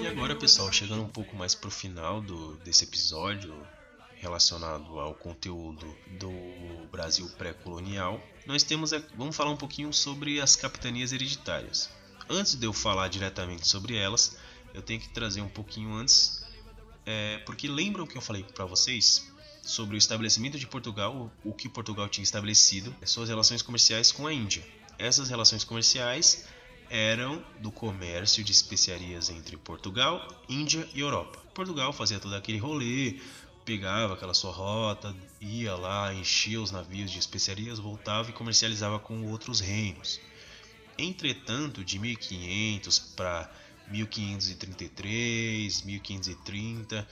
E 0.02 0.08
agora, 0.08 0.34
pessoal, 0.34 0.72
chegando 0.72 1.02
um 1.02 1.10
pouco 1.10 1.36
mais 1.36 1.54
pro 1.54 1.70
final 1.70 2.22
do, 2.22 2.56
desse 2.64 2.86
episódio 2.86 3.54
relacionado 4.16 4.98
ao 4.98 5.14
conteúdo 5.14 5.86
do 6.18 6.32
Brasil 6.90 7.30
pré-colonial, 7.38 8.22
nós 8.46 8.64
temos, 8.64 8.92
vamos 9.18 9.36
falar 9.36 9.52
um 9.52 9.58
pouquinho 9.58 9.92
sobre 9.92 10.40
as 10.40 10.56
capitanias 10.56 11.12
hereditárias. 11.12 11.90
Antes 12.30 12.56
de 12.56 12.66
eu 12.66 12.72
falar 12.72 13.10
diretamente 13.10 13.68
sobre 13.68 13.98
elas, 13.98 14.38
eu 14.74 14.82
tenho 14.82 15.02
que 15.02 15.10
trazer 15.10 15.42
um 15.42 15.50
pouquinho 15.50 15.94
antes, 15.94 16.42
é, 17.06 17.40
porque 17.40 17.68
lembram 17.68 18.08
que 18.08 18.18
eu 18.18 18.22
falei 18.22 18.44
para 18.44 18.64
vocês 18.64 19.30
sobre 19.62 19.96
o 19.96 19.98
estabelecimento 19.98 20.58
de 20.58 20.66
Portugal, 20.66 21.30
o 21.44 21.54
que 21.54 21.68
Portugal 21.68 22.08
tinha 22.08 22.24
estabelecido, 22.24 22.96
suas 23.04 23.28
relações 23.28 23.62
comerciais 23.62 24.14
com 24.14 24.26
a 24.26 24.34
Índia. 24.34 24.66
Essas 24.98 25.30
relações 25.30 25.66
comerciais 25.66 26.46
eram 26.90 27.44
do 27.60 27.72
comércio 27.72 28.44
de 28.44 28.52
especiarias 28.52 29.30
entre 29.30 29.56
Portugal, 29.58 30.28
Índia 30.48 30.88
e 30.94 31.00
Europa. 31.00 31.40
Portugal 31.54 31.94
fazia 31.94 32.20
todo 32.20 32.36
aquele 32.36 32.58
rolê, 32.58 33.20
pegava 33.64 34.16
aquela 34.16 34.34
sua 34.34 34.52
rota, 34.52 35.16
ia 35.40 35.76
lá, 35.76 36.14
enchia 36.14 36.60
os 36.60 36.72
navios 36.72 37.12
de 37.12 37.20
especiarias, 37.20 37.78
voltava 37.78 38.30
e 38.30 38.34
comercializava 38.34 39.00
com 39.00 39.28
outros 39.30 39.60
reinos. 39.60 40.20
Entretanto, 40.98 41.84
de 41.84 42.00
1500 42.00 43.00
para 43.00 43.50
1533, 43.88 45.84
1530, 45.84 47.08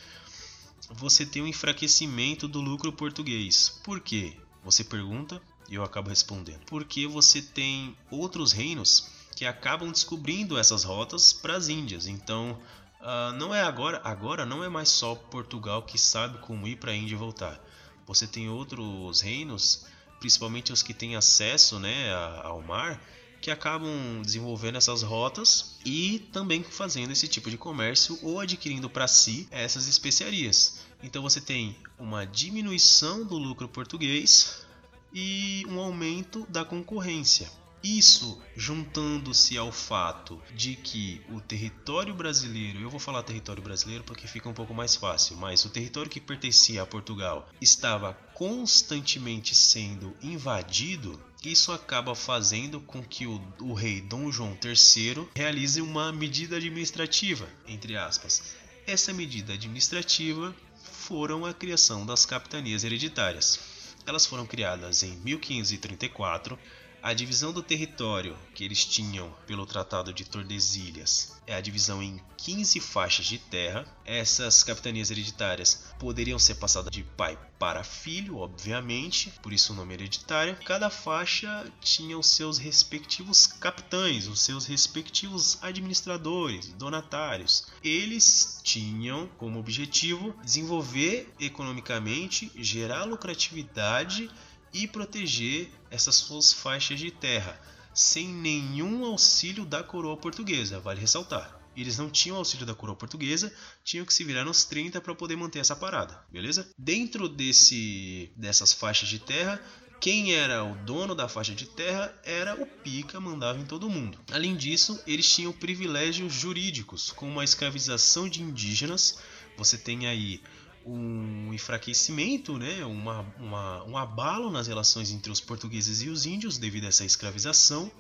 você 0.92 1.26
tem 1.26 1.42
um 1.42 1.48
enfraquecimento 1.48 2.48
do 2.48 2.62
lucro 2.62 2.92
português. 2.92 3.80
Por 3.84 4.00
quê? 4.00 4.34
Você 4.64 4.84
pergunta 4.84 5.42
e 5.70 5.76
eu 5.76 5.84
acabo 5.84 6.10
respondendo. 6.10 6.62
Porque 6.66 7.08
você 7.08 7.42
tem 7.42 7.96
outros 8.10 8.52
reinos 8.52 9.17
que 9.38 9.46
acabam 9.46 9.92
descobrindo 9.92 10.58
essas 10.58 10.84
rotas 10.84 11.32
para 11.32 11.56
as 11.56 11.70
Índias. 11.70 12.08
Então, 12.08 12.58
uh, 13.00 13.32
não 13.38 13.54
é 13.54 13.62
agora, 13.62 14.02
agora 14.04 14.48
não 14.48 14.64
é 14.64 14.68
mais 14.68 14.90
só 14.90 15.14
Portugal 15.14 15.84
que 15.84 15.96
sabe 15.96 16.40
como 16.40 16.68
ir 16.68 16.78
para 16.78 16.92
a 16.92 16.96
Índia 16.96 17.14
e 17.14 17.18
voltar. 17.20 17.64
Você 18.08 18.26
tem 18.26 18.50
outros 18.50 19.22
reinos, 19.22 19.86
principalmente 20.20 20.74
os 20.74 20.82
que 20.82 20.92
têm 20.92 21.16
acesso, 21.16 21.78
né, 21.78 22.12
ao 22.42 22.64
mar, 22.64 23.00
que 23.40 23.52
acabam 23.52 24.24
desenvolvendo 24.24 24.80
essas 24.80 25.04
rotas 25.04 25.76
e 25.86 26.28
também 26.34 26.64
fazendo 26.64 27.12
esse 27.12 27.28
tipo 27.28 27.52
de 27.52 27.60
comércio 27.60 28.18
ou 28.24 28.40
adquirindo 28.40 28.90
para 28.90 29.08
si 29.08 29.48
essas 29.52 29.88
especiarias. 29.88 30.80
Então 31.04 31.22
você 31.22 31.40
tem 31.40 31.78
uma 32.00 32.26
diminuição 32.26 33.24
do 33.24 33.38
lucro 33.38 33.68
português 33.68 34.66
e 35.14 35.64
um 35.70 35.80
aumento 35.80 36.44
da 36.50 36.66
concorrência. 36.66 37.48
Isso 37.88 38.38
juntando-se 38.54 39.58
ao 39.58 39.72
fato 39.72 40.44
de 40.54 40.76
que 40.76 41.22
o 41.30 41.40
território 41.40 42.14
brasileiro, 42.14 42.82
eu 42.82 42.90
vou 42.90 43.00
falar 43.00 43.24
território 43.24 43.64
brasileiro 43.64 44.04
porque 44.04 44.28
fica 44.28 44.50
um 44.50 44.54
pouco 44.54 44.74
mais 44.74 44.98
fácil, 44.98 45.38
mas 45.38 45.64
o 45.64 45.70
território 45.70 46.12
que 46.12 46.20
pertencia 46.20 46.82
a 46.82 46.86
Portugal 46.86 47.48
estava 47.62 48.14
constantemente 48.34 49.56
sendo 49.56 50.14
invadido, 50.22 51.18
isso 51.42 51.72
acaba 51.72 52.14
fazendo 52.14 52.82
com 52.82 53.02
que 53.02 53.26
o, 53.26 53.42
o 53.62 53.74
rei 53.74 54.02
Dom 54.02 54.30
João 54.34 54.58
III 54.62 55.30
realize 55.34 55.80
uma 55.80 56.12
medida 56.12 56.58
administrativa, 56.58 57.48
entre 57.66 57.96
aspas. 57.96 58.44
Essa 58.86 59.14
medida 59.14 59.54
administrativa 59.54 60.54
foram 60.92 61.46
a 61.46 61.54
criação 61.54 62.06
das 62.06 62.26
capitanias 62.26 62.84
hereditárias. 62.84 63.58
Elas 64.06 64.26
foram 64.26 64.46
criadas 64.46 65.04
em 65.04 65.12
1534 65.18 66.60
a 67.02 67.14
divisão 67.14 67.54
do 67.54 67.62
território 67.62 68.38
que 68.54 68.64
eles 68.64 68.84
tinham 68.84 69.34
pelo 69.46 69.66
Tratado 69.66 70.14
de 70.14 70.26
Tordesilhas 70.26 71.38
é 71.48 71.56
a 71.56 71.62
divisão 71.62 72.04
em 72.04 72.20
15 72.36 72.80
faixas 72.82 73.26
de 73.26 73.38
terra. 73.38 73.86
Essas 74.06 74.64
capitanias 74.64 75.10
hereditárias 75.10 75.86
poderiam 75.98 76.38
ser 76.38 76.56
passadas 76.56 76.92
de 76.92 77.04
pai 77.04 77.40
para 77.58 77.84
filho, 77.84 78.38
obviamente, 78.38 79.32
por 79.42 79.54
isso 79.54 79.72
o 79.72 79.76
nome 79.76 79.94
hereditário. 79.94 80.58
Cada 80.66 80.90
faixa 80.90 81.66
tinha 81.80 82.18
os 82.18 82.28
seus 82.28 82.58
respectivos 82.58 83.48
capitães, 83.48 84.28
os 84.28 84.42
seus 84.42 84.66
respectivos 84.66 85.58
administradores, 85.62 86.68
donatários. 86.74 87.68
Eles 87.82 88.60
tinham 88.64 89.28
como 89.38 89.60
objetivo 89.60 90.36
desenvolver 90.44 91.34
economicamente, 91.40 92.52
gerar 92.58 93.06
lucratividade 93.06 94.30
e 94.74 94.88
proteger 94.88 95.70
essas 95.90 96.16
suas 96.16 96.54
faixas 96.54 97.00
de 97.00 97.12
terra, 97.12 97.60
sem 97.94 98.28
nenhum 98.28 99.06
auxílio 99.06 99.66
da 99.66 99.84
coroa 99.84 100.18
portuguesa, 100.18 100.80
vale 100.80 101.02
ressaltar. 101.02 101.56
Eles 101.76 101.98
não 101.98 102.10
tinham 102.10 102.38
auxílio 102.38 102.66
da 102.66 102.74
coroa 102.74 102.96
portuguesa, 102.96 103.54
tinham 103.84 104.06
que 104.06 104.14
se 104.14 104.24
virar 104.24 104.44
nos 104.44 104.66
30 104.66 105.00
para 105.00 105.14
poder 105.14 105.36
manter 105.36 105.60
essa 105.60 105.76
parada, 105.76 106.20
beleza? 106.32 106.68
Dentro 106.78 107.30
desse 107.30 108.32
dessas 108.36 108.74
faixas 108.74 109.08
de 109.08 109.20
terra 109.20 109.62
quem 110.00 110.34
era 110.34 110.64
o 110.64 110.76
dono 110.76 111.16
da 111.16 111.28
faixa 111.28 111.56
de 111.56 111.66
terra 111.66 112.14
era 112.24 112.54
o 112.62 112.66
pica, 112.68 113.20
mandava 113.20 113.60
em 113.60 113.66
todo 113.66 113.90
mundo. 113.90 114.20
Além 114.32 114.56
disso, 114.56 115.02
eles 115.08 115.28
tinham 115.28 115.52
privilégios 115.52 116.32
jurídicos, 116.34 117.12
como 117.12 117.40
a 117.40 117.44
escravização 117.44 118.30
de 118.30 118.44
indígenas. 118.44 119.18
Você 119.58 119.76
tem 119.76 120.06
aí 120.06 120.40
um 120.88 121.54
enfraquecimento, 121.54 122.58
né, 122.58 122.86
uma, 122.86 123.22
uma, 123.38 123.84
um 123.84 123.98
abalo 123.98 124.50
nas 124.50 124.68
relações 124.68 125.12
entre 125.12 125.30
os 125.32 125.42
portugueses 125.42 126.02
e 126.02 126.10
os 126.10 126.26
índios 126.26 126.58
devido 126.58 126.86
a 126.86 126.88
essa 126.88 127.04
escravização. 127.04 127.92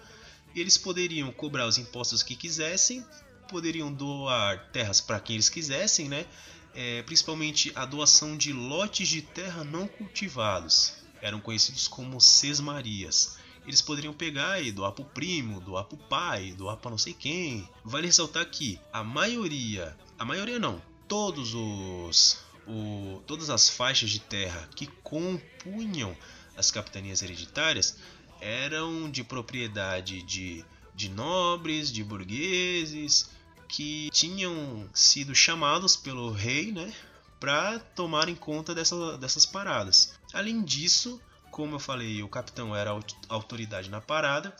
Eles 0.55 0.77
poderiam 0.77 1.31
cobrar 1.31 1.67
os 1.67 1.77
impostos 1.77 2.23
que 2.23 2.35
quisessem, 2.35 3.05
poderiam 3.49 3.91
doar 3.91 4.71
terras 4.71 5.01
para 5.01 5.19
quem 5.19 5.35
eles 5.35 5.49
quisessem, 5.49 6.07
né? 6.07 6.25
É, 6.73 7.01
principalmente 7.03 7.71
a 7.75 7.85
doação 7.85 8.37
de 8.37 8.53
lotes 8.53 9.07
de 9.07 9.21
terra 9.21 9.63
não 9.63 9.87
cultivados, 9.87 10.93
eram 11.21 11.39
conhecidos 11.39 11.87
como 11.87 12.21
sesmarias. 12.21 13.37
Eles 13.65 13.81
poderiam 13.81 14.13
pegar 14.13 14.61
e 14.61 14.71
doar 14.71 14.93
pro 14.93 15.03
primo, 15.03 15.59
doar 15.59 15.83
pro 15.83 15.97
pai, 15.97 16.53
doar 16.53 16.77
para 16.77 16.91
não 16.91 16.97
sei 16.97 17.13
quem. 17.13 17.67
Vale 17.83 18.07
ressaltar 18.07 18.45
que 18.45 18.79
a 18.93 19.03
maioria, 19.03 19.97
a 20.17 20.23
maioria 20.23 20.57
não, 20.57 20.81
todos 21.07 21.53
os 21.53 22.46
o, 22.67 23.21
todas 23.25 23.49
as 23.49 23.69
faixas 23.69 24.09
de 24.09 24.19
terra 24.19 24.67
que 24.75 24.87
compunham 25.03 26.15
as 26.55 26.71
capitanias 26.71 27.21
hereditárias 27.21 27.97
eram 28.41 29.09
de 29.09 29.23
propriedade 29.23 30.21
de, 30.23 30.63
de 30.93 31.09
nobres, 31.09 31.91
de 31.91 32.03
burgueses, 32.03 33.29
que 33.67 34.09
tinham 34.11 34.89
sido 34.93 35.35
chamados 35.35 35.95
pelo 35.95 36.31
rei 36.31 36.71
né, 36.71 36.93
para 37.39 37.79
tomarem 37.79 38.35
conta 38.35 38.73
dessa, 38.73 39.17
dessas 39.17 39.45
paradas. 39.45 40.13
Além 40.33 40.63
disso, 40.63 41.21
como 41.51 41.75
eu 41.75 41.79
falei, 41.79 42.23
o 42.23 42.29
capitão 42.29 42.75
era 42.75 42.97
autoridade 43.29 43.89
na 43.89 44.01
parada. 44.01 44.55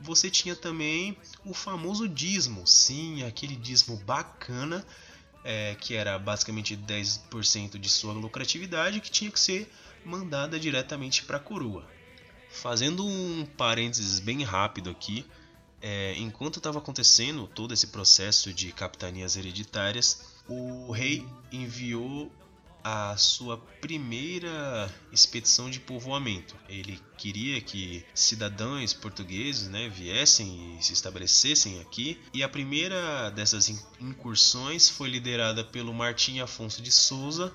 Você 0.00 0.30
tinha 0.30 0.56
também 0.56 1.16
o 1.44 1.52
famoso 1.52 2.08
dízimo, 2.08 2.66
sim, 2.66 3.22
aquele 3.22 3.54
dízimo 3.54 3.96
bacana, 3.98 4.84
é, 5.44 5.74
que 5.74 5.94
era 5.94 6.18
basicamente 6.18 6.76
10% 6.76 7.78
de 7.78 7.88
sua 7.88 8.12
lucratividade, 8.12 9.00
que 9.00 9.10
tinha 9.10 9.30
que 9.30 9.40
ser 9.40 9.70
mandada 10.04 10.58
diretamente 10.58 11.24
para 11.24 11.36
a 11.36 11.40
coroa. 11.40 11.88
Fazendo 12.50 13.06
um 13.06 13.46
parênteses 13.56 14.18
bem 14.18 14.42
rápido 14.42 14.90
aqui, 14.90 15.24
é, 15.80 16.14
enquanto 16.16 16.58
estava 16.58 16.78
acontecendo 16.78 17.46
todo 17.46 17.72
esse 17.72 17.86
processo 17.86 18.52
de 18.52 18.72
capitanias 18.72 19.36
hereditárias, 19.36 20.34
o 20.48 20.90
rei 20.90 21.26
enviou 21.50 22.30
a 22.82 23.16
sua 23.16 23.58
primeira 23.80 24.92
expedição 25.12 25.70
de 25.70 25.80
povoamento. 25.80 26.56
Ele 26.68 27.00
queria 27.18 27.60
que 27.60 28.04
cidadãos 28.14 28.92
portugueses 28.92 29.68
né, 29.68 29.88
viessem 29.88 30.78
e 30.78 30.82
se 30.82 30.92
estabelecessem 30.92 31.80
aqui, 31.80 32.18
e 32.32 32.42
a 32.42 32.48
primeira 32.48 33.30
dessas 33.30 33.68
incursões 34.00 34.88
foi 34.88 35.08
liderada 35.08 35.64
pelo 35.64 35.92
Martim 35.92 36.40
Afonso 36.40 36.82
de 36.82 36.90
Souza. 36.90 37.52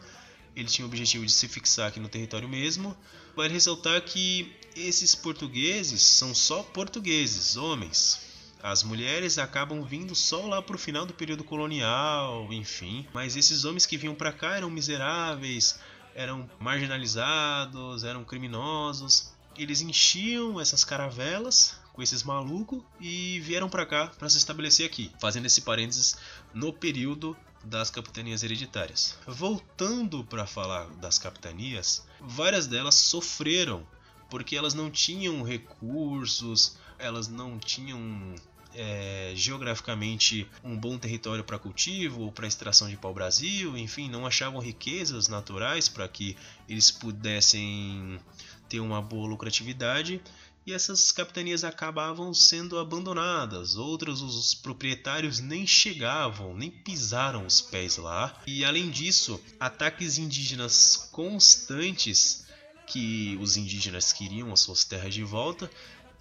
Ele 0.55 0.67
tinha 0.67 0.85
o 0.85 0.89
objetivo 0.89 1.25
de 1.25 1.31
se 1.31 1.47
fixar 1.47 1.89
aqui 1.89 1.99
no 1.99 2.07
território 2.07 2.47
mesmo. 2.47 2.95
Vale 3.35 3.53
ressaltar 3.53 4.01
que 4.01 4.55
esses 4.75 5.13
portugueses 5.13 6.01
são 6.01 6.33
só 6.33 6.63
portugueses, 6.63 7.57
homens, 7.57 8.24
as 8.65 8.81
mulheres 8.81 9.37
acabam 9.37 9.83
vindo 9.83 10.15
só 10.15 10.47
lá 10.47 10.59
pro 10.59 10.75
final 10.75 11.05
do 11.05 11.13
período 11.13 11.43
colonial, 11.43 12.51
enfim. 12.51 13.07
Mas 13.13 13.35
esses 13.35 13.63
homens 13.63 13.85
que 13.85 13.95
vinham 13.95 14.15
para 14.15 14.33
cá 14.33 14.57
eram 14.57 14.71
miseráveis, 14.71 15.79
eram 16.15 16.49
marginalizados, 16.59 18.03
eram 18.03 18.23
criminosos. 18.23 19.31
Eles 19.55 19.81
enchiam 19.81 20.59
essas 20.59 20.83
caravelas 20.83 21.79
com 21.93 22.01
esses 22.01 22.23
malucos 22.23 22.81
e 22.99 23.39
vieram 23.41 23.69
para 23.69 23.85
cá 23.85 24.07
para 24.07 24.29
se 24.29 24.39
estabelecer 24.39 24.87
aqui, 24.87 25.11
fazendo 25.21 25.45
esse 25.45 25.61
parênteses 25.61 26.17
no 26.51 26.73
período 26.73 27.37
das 27.63 27.91
capitanias 27.91 28.41
hereditárias. 28.41 29.15
Voltando 29.27 30.23
para 30.23 30.47
falar 30.47 30.87
das 30.95 31.19
capitanias, 31.19 32.03
várias 32.19 32.65
delas 32.65 32.95
sofreram 32.95 33.85
porque 34.27 34.55
elas 34.55 34.73
não 34.73 34.89
tinham 34.89 35.43
recursos, 35.43 36.77
elas 36.97 37.27
não 37.27 37.59
tinham 37.59 38.33
é, 38.75 39.33
geograficamente 39.35 40.47
um 40.63 40.77
bom 40.77 40.97
território 40.97 41.43
para 41.43 41.59
cultivo 41.59 42.21
ou 42.21 42.31
para 42.31 42.47
extração 42.47 42.89
de 42.89 42.97
pau-brasil, 42.97 43.77
enfim, 43.77 44.09
não 44.09 44.25
achavam 44.25 44.59
riquezas 44.59 45.27
naturais 45.27 45.89
para 45.89 46.07
que 46.07 46.37
eles 46.67 46.91
pudessem 46.91 48.19
ter 48.67 48.79
uma 48.79 49.01
boa 49.01 49.27
lucratividade 49.27 50.21
e 50.65 50.73
essas 50.73 51.11
capitanias 51.11 51.63
acabavam 51.63 52.33
sendo 52.33 52.79
abandonadas. 52.79 53.75
Outras, 53.75 54.21
os 54.21 54.55
proprietários 54.55 55.39
nem 55.39 55.67
chegavam, 55.67 56.55
nem 56.55 56.71
pisaram 56.71 57.45
os 57.45 57.61
pés 57.61 57.97
lá. 57.97 58.41
E 58.47 58.65
além 58.65 58.89
disso, 58.89 59.39
ataques 59.59 60.17
indígenas 60.17 61.07
constantes 61.11 62.45
que 62.87 63.37
os 63.41 63.57
indígenas 63.57 64.11
queriam 64.11 64.51
as 64.51 64.59
suas 64.59 64.83
terras 64.83 65.13
de 65.13 65.23
volta 65.23 65.69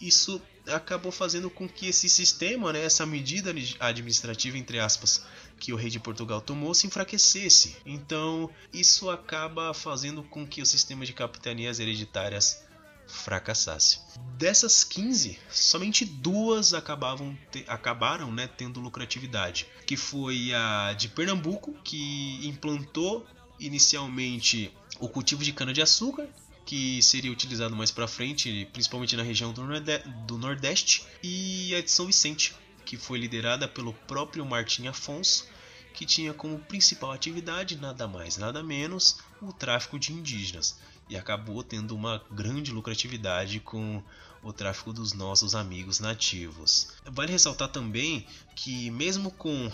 isso 0.00 0.40
acabou 0.66 1.12
fazendo 1.12 1.50
com 1.50 1.68
que 1.68 1.88
esse 1.88 2.08
sistema, 2.08 2.72
né, 2.72 2.84
essa 2.84 3.04
medida 3.04 3.54
administrativa, 3.80 4.56
entre 4.56 4.78
aspas, 4.78 5.24
que 5.58 5.72
o 5.72 5.76
rei 5.76 5.90
de 5.90 6.00
Portugal 6.00 6.40
tomou 6.40 6.74
se 6.74 6.86
enfraquecesse. 6.86 7.76
Então, 7.84 8.50
isso 8.72 9.10
acaba 9.10 9.74
fazendo 9.74 10.22
com 10.22 10.46
que 10.46 10.62
o 10.62 10.66
sistema 10.66 11.04
de 11.04 11.12
capitanias 11.12 11.78
hereditárias 11.78 12.64
fracassasse. 13.06 14.00
Dessas 14.36 14.82
15, 14.82 15.38
somente 15.50 16.04
duas 16.04 16.72
acabavam 16.72 17.36
te, 17.50 17.64
acabaram 17.68 18.32
né, 18.32 18.48
tendo 18.48 18.80
lucratividade, 18.80 19.66
que 19.86 19.96
foi 19.96 20.52
a 20.54 20.94
de 20.94 21.08
Pernambuco, 21.08 21.74
que 21.84 22.40
implantou 22.46 23.26
inicialmente 23.60 24.72
o 24.98 25.08
cultivo 25.08 25.44
de 25.44 25.52
cana-de-açúcar 25.52 26.28
que 26.64 27.02
seria 27.02 27.30
utilizado 27.30 27.76
mais 27.76 27.90
para 27.90 28.08
frente, 28.08 28.68
principalmente 28.72 29.16
na 29.16 29.22
região 29.22 29.52
do, 29.52 30.38
Nordeste, 30.38 31.04
e 31.22 31.74
a 31.74 31.80
de 31.80 31.90
São 31.90 32.06
Vicente, 32.06 32.54
que 32.84 32.96
foi 32.96 33.18
liderada 33.18 33.68
pelo 33.68 33.92
próprio 33.92 34.44
Martim 34.44 34.86
Afonso, 34.86 35.46
que 35.92 36.04
tinha 36.04 36.34
como 36.34 36.58
principal 36.58 37.12
atividade 37.12 37.76
nada 37.76 38.08
mais, 38.08 38.36
nada 38.36 38.62
menos 38.62 39.18
o 39.40 39.52
tráfico 39.52 39.98
de 39.98 40.12
indígenas, 40.12 40.78
e 41.08 41.16
acabou 41.16 41.62
tendo 41.62 41.94
uma 41.94 42.22
grande 42.30 42.72
lucratividade 42.72 43.60
com 43.60 44.02
o 44.42 44.52
tráfico 44.52 44.92
dos 44.92 45.12
nossos 45.12 45.54
amigos 45.54 46.00
nativos. 46.00 46.88
Vale 47.06 47.32
ressaltar 47.32 47.68
também 47.68 48.26
que 48.56 48.90
mesmo 48.90 49.30
com 49.30 49.70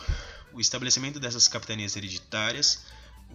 o 0.53 0.61
estabelecimento 0.61 1.19
dessas 1.19 1.49
capitanias 1.49 1.97
hereditárias, 1.97 2.85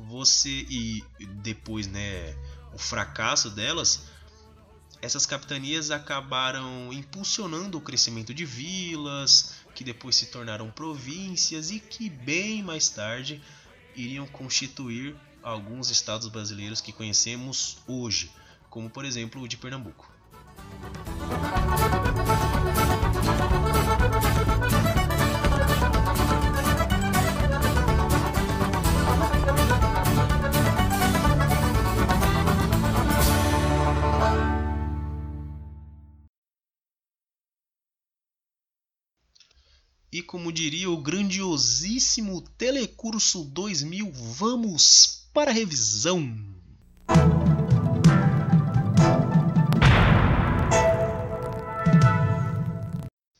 você 0.07 0.49
e 0.49 1.03
depois, 1.41 1.87
né, 1.87 2.35
o 2.75 2.77
fracasso 2.77 3.49
delas, 3.49 4.03
essas 5.01 5.25
capitanias 5.25 5.91
acabaram 5.91 6.91
impulsionando 6.91 7.77
o 7.77 7.81
crescimento 7.81 8.33
de 8.33 8.45
vilas, 8.45 9.55
que 9.73 9.83
depois 9.83 10.17
se 10.17 10.25
tornaram 10.25 10.69
províncias 10.69 11.71
e 11.71 11.79
que 11.79 12.09
bem 12.09 12.61
mais 12.61 12.89
tarde 12.89 13.41
iriam 13.95 14.27
constituir 14.27 15.15
alguns 15.41 15.89
estados 15.89 16.27
brasileiros 16.27 16.81
que 16.81 16.91
conhecemos 16.91 17.77
hoje, 17.87 18.29
como 18.69 18.89
por 18.89 19.05
exemplo 19.05 19.41
o 19.41 19.47
de 19.47 19.55
Pernambuco. 19.55 20.11
Como 40.25 40.51
diria 40.51 40.89
o 40.89 40.97
grandiosíssimo 40.97 42.41
Telecurso 42.57 43.43
2000, 43.45 44.11
vamos 44.11 45.29
para 45.31 45.51
a 45.51 45.53
revisão. 45.53 46.35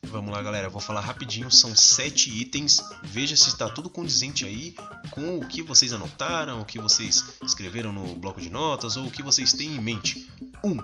Vamos 0.03 0.31
lá, 0.31 0.41
galera. 0.41 0.69
Vou 0.69 0.79
falar 0.79 1.01
rapidinho. 1.01 1.51
São 1.51 1.75
sete 1.75 2.29
itens. 2.29 2.81
Veja 3.03 3.35
se 3.35 3.49
está 3.49 3.67
tudo 3.67 3.89
condizente 3.89 4.45
aí 4.45 4.75
com 5.11 5.39
o 5.39 5.47
que 5.47 5.61
vocês 5.61 5.91
anotaram, 5.91 6.61
o 6.61 6.65
que 6.65 6.79
vocês 6.79 7.23
escreveram 7.43 7.91
no 7.91 8.15
bloco 8.15 8.39
de 8.39 8.49
notas 8.49 8.95
ou 8.95 9.07
o 9.07 9.11
que 9.11 9.23
vocês 9.23 9.51
têm 9.51 9.75
em 9.75 9.81
mente. 9.81 10.25
1. 10.63 10.71
Um, 10.71 10.77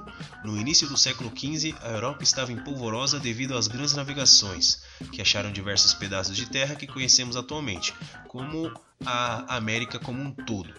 no 0.44 0.58
início 0.58 0.88
do 0.88 0.98
século 0.98 1.32
XV, 1.36 1.76
a 1.82 1.90
Europa 1.90 2.24
estava 2.24 2.52
em 2.52 2.58
polvorosa 2.58 3.20
devido 3.20 3.58
às 3.58 3.68
grandes 3.68 3.96
navegações, 3.96 4.82
que 5.12 5.22
acharam 5.22 5.52
diversos 5.52 5.94
pedaços 5.94 6.36
de 6.36 6.46
terra 6.46 6.76
que 6.76 6.88
conhecemos 6.88 7.36
atualmente, 7.36 7.94
como 8.28 8.72
a 9.06 9.56
América 9.56 10.00
como 10.00 10.22
um 10.22 10.32
todo. 10.32 10.74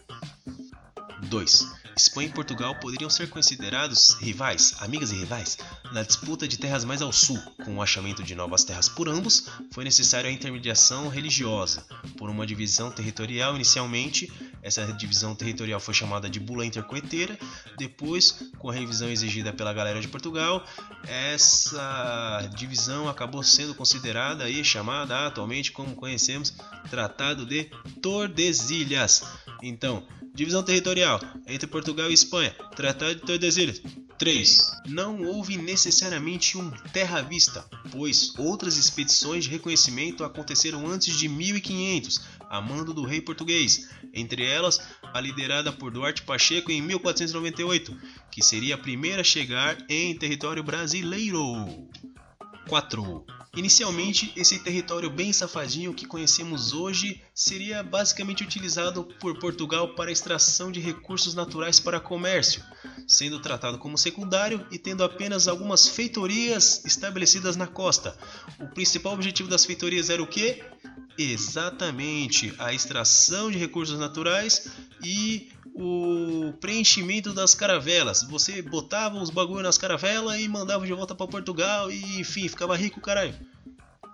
2. 1.29 1.82
Espanha 1.97 2.29
e 2.29 2.33
Portugal 2.33 2.75
poderiam 2.77 3.11
ser 3.11 3.29
considerados 3.29 4.17
rivais, 4.21 4.75
amigas 4.81 5.13
e 5.13 5.17
rivais, 5.17 5.59
na 5.93 6.03
disputa 6.03 6.49
de 6.49 6.59
terras 6.59 6.85
mais 6.85 7.03
ao 7.03 7.13
sul. 7.13 7.39
Com 7.65 7.77
o 7.77 7.83
achamento 7.83 8.23
de 8.23 8.35
novas 8.35 8.65
terras 8.65 8.89
por 8.89 9.09
ambos, 9.09 9.49
foi 9.71 9.85
necessária 9.85 10.29
a 10.29 10.33
intermediação 10.33 11.09
religiosa, 11.09 11.87
por 12.17 12.31
uma 12.31 12.47
divisão 12.47 12.91
territorial 12.91 13.55
inicialmente. 13.55 14.33
Essa 14.63 14.87
divisão 14.93 15.35
territorial 15.35 15.81
foi 15.81 15.95
chamada 15.95 16.31
de 16.31 16.41
Bula 16.41 16.65
Intercoeteira. 16.65 17.39
Depois, 17.77 18.53
com 18.59 18.71
a 18.71 18.75
revisão 18.75 19.09
exigida 19.09 19.53
pela 19.53 19.73
galera 19.73 20.01
de 20.01 20.09
Portugal, 20.09 20.65
essa 21.07 22.51
divisão 22.57 23.09
acabou 23.09 23.43
sendo 23.43 23.75
considerada 23.75 24.49
e 24.49 24.65
chamada 24.65 25.27
atualmente 25.27 25.73
como 25.73 25.95
conhecemos 25.95 26.55
Tratado 26.91 27.45
de 27.45 27.65
Tordesilhas. 28.01 29.25
Então, 29.63 30.07
divisão 30.35 30.63
territorial 30.63 31.21
entre 31.47 31.67
Portugal 31.67 32.11
e 32.11 32.15
Espanha, 32.15 32.55
Tratado 32.75 33.15
de 33.15 33.23
Tordesilhas. 33.23 33.83
3. 34.19 34.71
Não 34.87 35.25
houve 35.25 35.57
necessariamente 35.57 36.57
um 36.57 36.71
terra 36.93 37.21
vista, 37.23 37.65
pois 37.91 38.39
outras 38.39 38.77
expedições 38.77 39.45
de 39.45 39.51
reconhecimento 39.51 40.23
aconteceram 40.23 40.87
antes 40.87 41.19
de 41.19 41.29
1500, 41.29 42.21
a 42.49 42.61
mando 42.61 42.95
do 42.95 43.05
rei 43.05 43.21
português, 43.21 43.89
entre 44.15 44.45
elas 44.47 44.81
a 45.03 45.21
liderada 45.21 45.73
por 45.73 45.91
Duarte 45.91 46.23
Pacheco 46.23 46.71
em 46.71 46.81
1498, 46.81 47.97
que 48.31 48.43
seria 48.45 48.77
a 48.77 48.79
primeira 48.79 49.23
a 49.23 49.25
chegar 49.25 49.77
em 49.89 50.17
território 50.17 50.63
brasileiro. 50.63 51.89
4. 52.69 53.27
Inicialmente, 53.55 54.33
esse 54.35 54.59
território 54.61 55.11
bem 55.11 55.31
safadinho 55.31 55.93
que 55.93 56.07
conhecemos 56.07 56.73
hoje 56.73 57.21
seria 57.35 57.83
basicamente 57.83 58.43
utilizado 58.43 59.05
por 59.21 59.39
Portugal 59.39 59.95
para 59.95 60.11
extração 60.11 60.73
de 60.73 60.81
recursos 60.81 61.35
naturais 61.35 61.79
para 61.79 62.01
comércio, 62.01 62.63
sendo 63.07 63.41
tratado 63.41 63.77
como 63.79 63.99
secundário 63.99 64.67
e 64.71 64.79
tendo 64.79 65.05
apenas 65.05 65.49
algumas 65.49 65.87
feitorias 65.87 66.83
estabelecidas 66.87 67.55
na 67.55 67.67
costa. 67.67 68.17
O 68.59 68.69
principal 68.69 69.13
objetivo 69.13 69.51
das 69.51 69.67
feitorias 69.67 70.09
era 70.09 70.23
o 70.23 70.27
que? 70.27 70.65
Exatamente, 71.19 72.55
a 72.59 72.73
extração 72.73 73.51
de 73.51 73.59
recursos 73.59 73.99
naturais 73.99 74.71
e 75.05 75.53
o 75.75 76.53
preenchimento 76.61 77.33
das 77.33 77.55
caravelas. 77.55 78.23
Você 78.25 78.61
botava 78.63 79.21
os 79.21 79.31
bagulho 79.31 79.63
nas 79.63 79.79
caravelas 79.79 80.41
e 80.41 80.49
mandava 80.49 80.87
de 80.87 80.93
volta 80.93 81.15
para 81.15 81.27
Portugal 81.27 81.91
e 81.91 82.21
enfim, 82.21 82.49
ficava 82.49 82.77
rico, 82.77 83.01
caralho. 83.01 83.35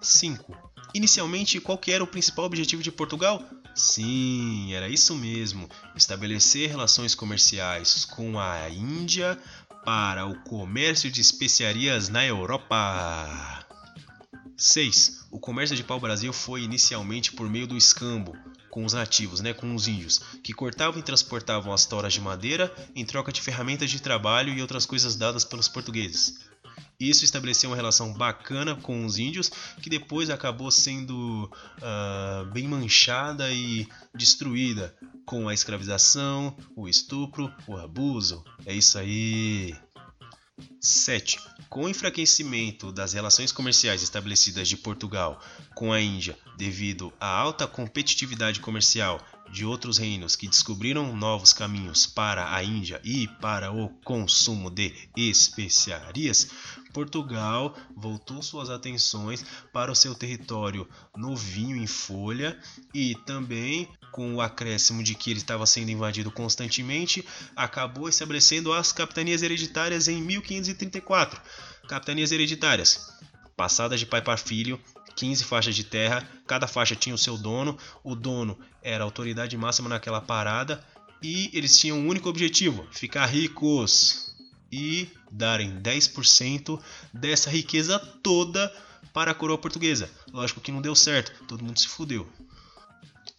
5. 0.01 0.57
Inicialmente, 0.95 1.61
qual 1.61 1.77
que 1.77 1.93
era 1.93 2.03
o 2.03 2.07
principal 2.07 2.45
objetivo 2.45 2.83
de 2.83 2.91
Portugal? 2.91 3.43
Sim, 3.75 4.73
era 4.73 4.89
isso 4.89 5.15
mesmo: 5.15 5.69
estabelecer 5.95 6.69
relações 6.69 7.15
comerciais 7.15 8.05
com 8.05 8.39
a 8.39 8.69
Índia 8.69 9.39
para 9.85 10.27
o 10.27 10.39
comércio 10.43 11.11
de 11.11 11.21
especiarias 11.21 12.09
na 12.09 12.25
Europa. 12.25 13.65
6. 14.57 15.18
O 15.31 15.39
comércio 15.39 15.77
de 15.77 15.85
pau-brasil 15.85 16.33
foi 16.33 16.63
inicialmente 16.63 17.33
por 17.33 17.49
meio 17.49 17.67
do 17.67 17.77
escambo, 17.77 18.37
com 18.71 18.85
os 18.85 18.93
nativos, 18.93 19.41
né, 19.41 19.53
com 19.53 19.75
os 19.75 19.87
índios, 19.87 20.21
que 20.43 20.53
cortavam 20.53 21.01
e 21.01 21.03
transportavam 21.03 21.73
as 21.73 21.85
toras 21.85 22.13
de 22.13 22.21
madeira 22.21 22.73
em 22.95 23.05
troca 23.05 23.31
de 23.31 23.43
ferramentas 23.43 23.91
de 23.91 24.01
trabalho 24.01 24.53
e 24.53 24.63
outras 24.63 24.87
coisas 24.87 25.17
dadas 25.17 25.45
pelos 25.45 25.69
portugueses. 25.69 26.49
Isso 26.99 27.25
estabeleceu 27.25 27.71
uma 27.71 27.77
relação 27.77 28.13
bacana 28.13 28.75
com 28.75 29.05
os 29.07 29.19
índios, 29.19 29.51
que 29.81 29.89
depois 29.89 30.31
acabou 30.31 30.71
sendo 30.71 31.45
uh, 31.45 32.45
bem 32.53 32.67
manchada 32.67 33.53
e 33.53 33.87
destruída 34.15 34.97
com 35.25 35.49
a 35.49 35.55
escravização, 35.55 36.57
o 36.75 36.89
estupro, 36.89 37.53
o 37.69 37.77
abuso. 37.77 38.43
É 38.67 38.75
isso 38.75 38.99
aí. 38.99 39.77
7. 40.81 41.39
Com 41.69 41.85
o 41.85 41.89
enfraquecimento 41.89 42.91
das 42.93 43.13
relações 43.13 43.53
comerciais 43.53 44.03
estabelecidas 44.03 44.69
de 44.69 44.77
Portugal 44.77 45.43
com 45.75 45.93
a 45.93 46.01
Índia 46.01 46.39
devido 46.57 47.13
à 47.21 47.27
alta 47.27 47.67
competitividade 47.67 48.61
comercial 48.61 49.21
de 49.51 49.65
outros 49.65 49.99
reinos 49.99 50.37
que 50.37 50.47
descobriram 50.49 51.17
novos 51.17 51.53
caminhos 51.53 52.07
para 52.07 52.55
a 52.55 52.63
Índia 52.63 53.01
e 53.03 53.27
para 53.41 53.73
o 53.73 53.89
consumo 54.05 54.71
de 54.71 54.93
especiarias, 55.17 56.51
Portugal 56.93 57.77
voltou 57.97 58.43
suas 58.43 58.71
atenções 58.71 59.45
para 59.73 59.93
o 59.93 59.97
seu 59.97 60.15
território 60.15 60.89
novinho 61.17 61.77
em 61.77 61.87
folha 61.87 62.59
e 62.93 63.15
também 63.27 63.89
com 64.11 64.35
o 64.35 64.41
acréscimo 64.41 65.03
de 65.03 65.15
que 65.15 65.31
ele 65.31 65.41
estava 65.41 65.67
sendo 65.67 65.91
invadido 65.91 66.31
constantemente, 66.31 67.25
acabou 67.55 68.09
estabelecendo 68.09 68.73
as 68.73 68.93
capitanias 68.93 69.43
hereditárias 69.43 70.09
em 70.09 70.21
1534. 70.23 71.41
Capitanias 71.89 72.33
hereditárias, 72.33 73.13
passadas 73.57 73.99
de 74.01 74.07
pai 74.07 74.23
para 74.23 74.37
filho, 74.37 74.81
15 75.17 75.45
faixas 75.45 75.75
de 75.75 75.85
terra, 75.85 76.29
cada 76.47 76.67
faixa 76.67 76.95
tinha 76.95 77.15
o 77.15 77.19
seu 77.19 77.37
dono, 77.37 77.77
o 78.05 78.15
dono 78.15 78.59
era 78.83 79.03
a 79.03 79.07
autoridade 79.07 79.57
máxima 79.57 79.89
naquela 79.89 80.21
parada 80.21 80.85
e 81.23 81.51
eles 81.53 81.77
tinham 81.79 81.99
um 81.99 82.07
único 82.07 82.29
objetivo: 82.29 82.87
ficar 82.93 83.27
ricos 83.27 84.35
e 84.71 85.09
darem 85.31 85.81
10% 85.81 86.81
dessa 87.13 87.51
riqueza 87.51 87.99
toda 88.23 88.73
para 89.13 89.33
a 89.33 89.35
coroa 89.35 89.59
portuguesa. 89.59 90.11
Lógico 90.33 90.61
que 90.61 90.71
não 90.71 90.83
deu 90.83 90.95
certo, 90.95 91.45
todo 91.47 91.65
mundo 91.65 91.81
se 91.81 91.89
fudeu. 91.89 92.31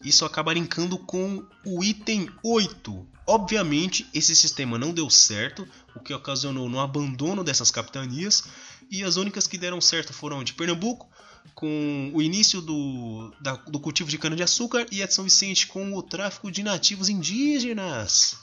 Isso 0.03 0.25
acaba 0.25 0.53
linkando 0.53 0.97
com 0.97 1.45
o 1.65 1.83
item 1.83 2.29
8. 2.43 3.07
Obviamente, 3.27 4.07
esse 4.13 4.35
sistema 4.35 4.77
não 4.77 4.93
deu 4.93 5.09
certo, 5.09 5.67
o 5.95 5.99
que 5.99 6.13
ocasionou 6.13 6.69
no 6.69 6.79
abandono 6.79 7.43
dessas 7.43 7.69
capitanias, 7.69 8.43
e 8.89 9.03
as 9.03 9.17
únicas 9.17 9.45
que 9.45 9.57
deram 9.57 9.79
certo 9.79 10.13
foram 10.13 10.43
de 10.43 10.53
Pernambuco, 10.53 11.07
com 11.53 12.11
o 12.13 12.21
início 12.21 12.61
do, 12.61 13.31
da, 13.39 13.55
do 13.55 13.79
cultivo 13.79 14.09
de 14.09 14.17
cana-de-açúcar, 14.17 14.85
e 14.91 15.03
a 15.03 15.05
de 15.05 15.13
São 15.13 15.23
Vicente 15.23 15.67
com 15.67 15.93
o 15.93 16.01
tráfico 16.01 16.51
de 16.51 16.63
nativos 16.63 17.09
indígenas. 17.09 18.37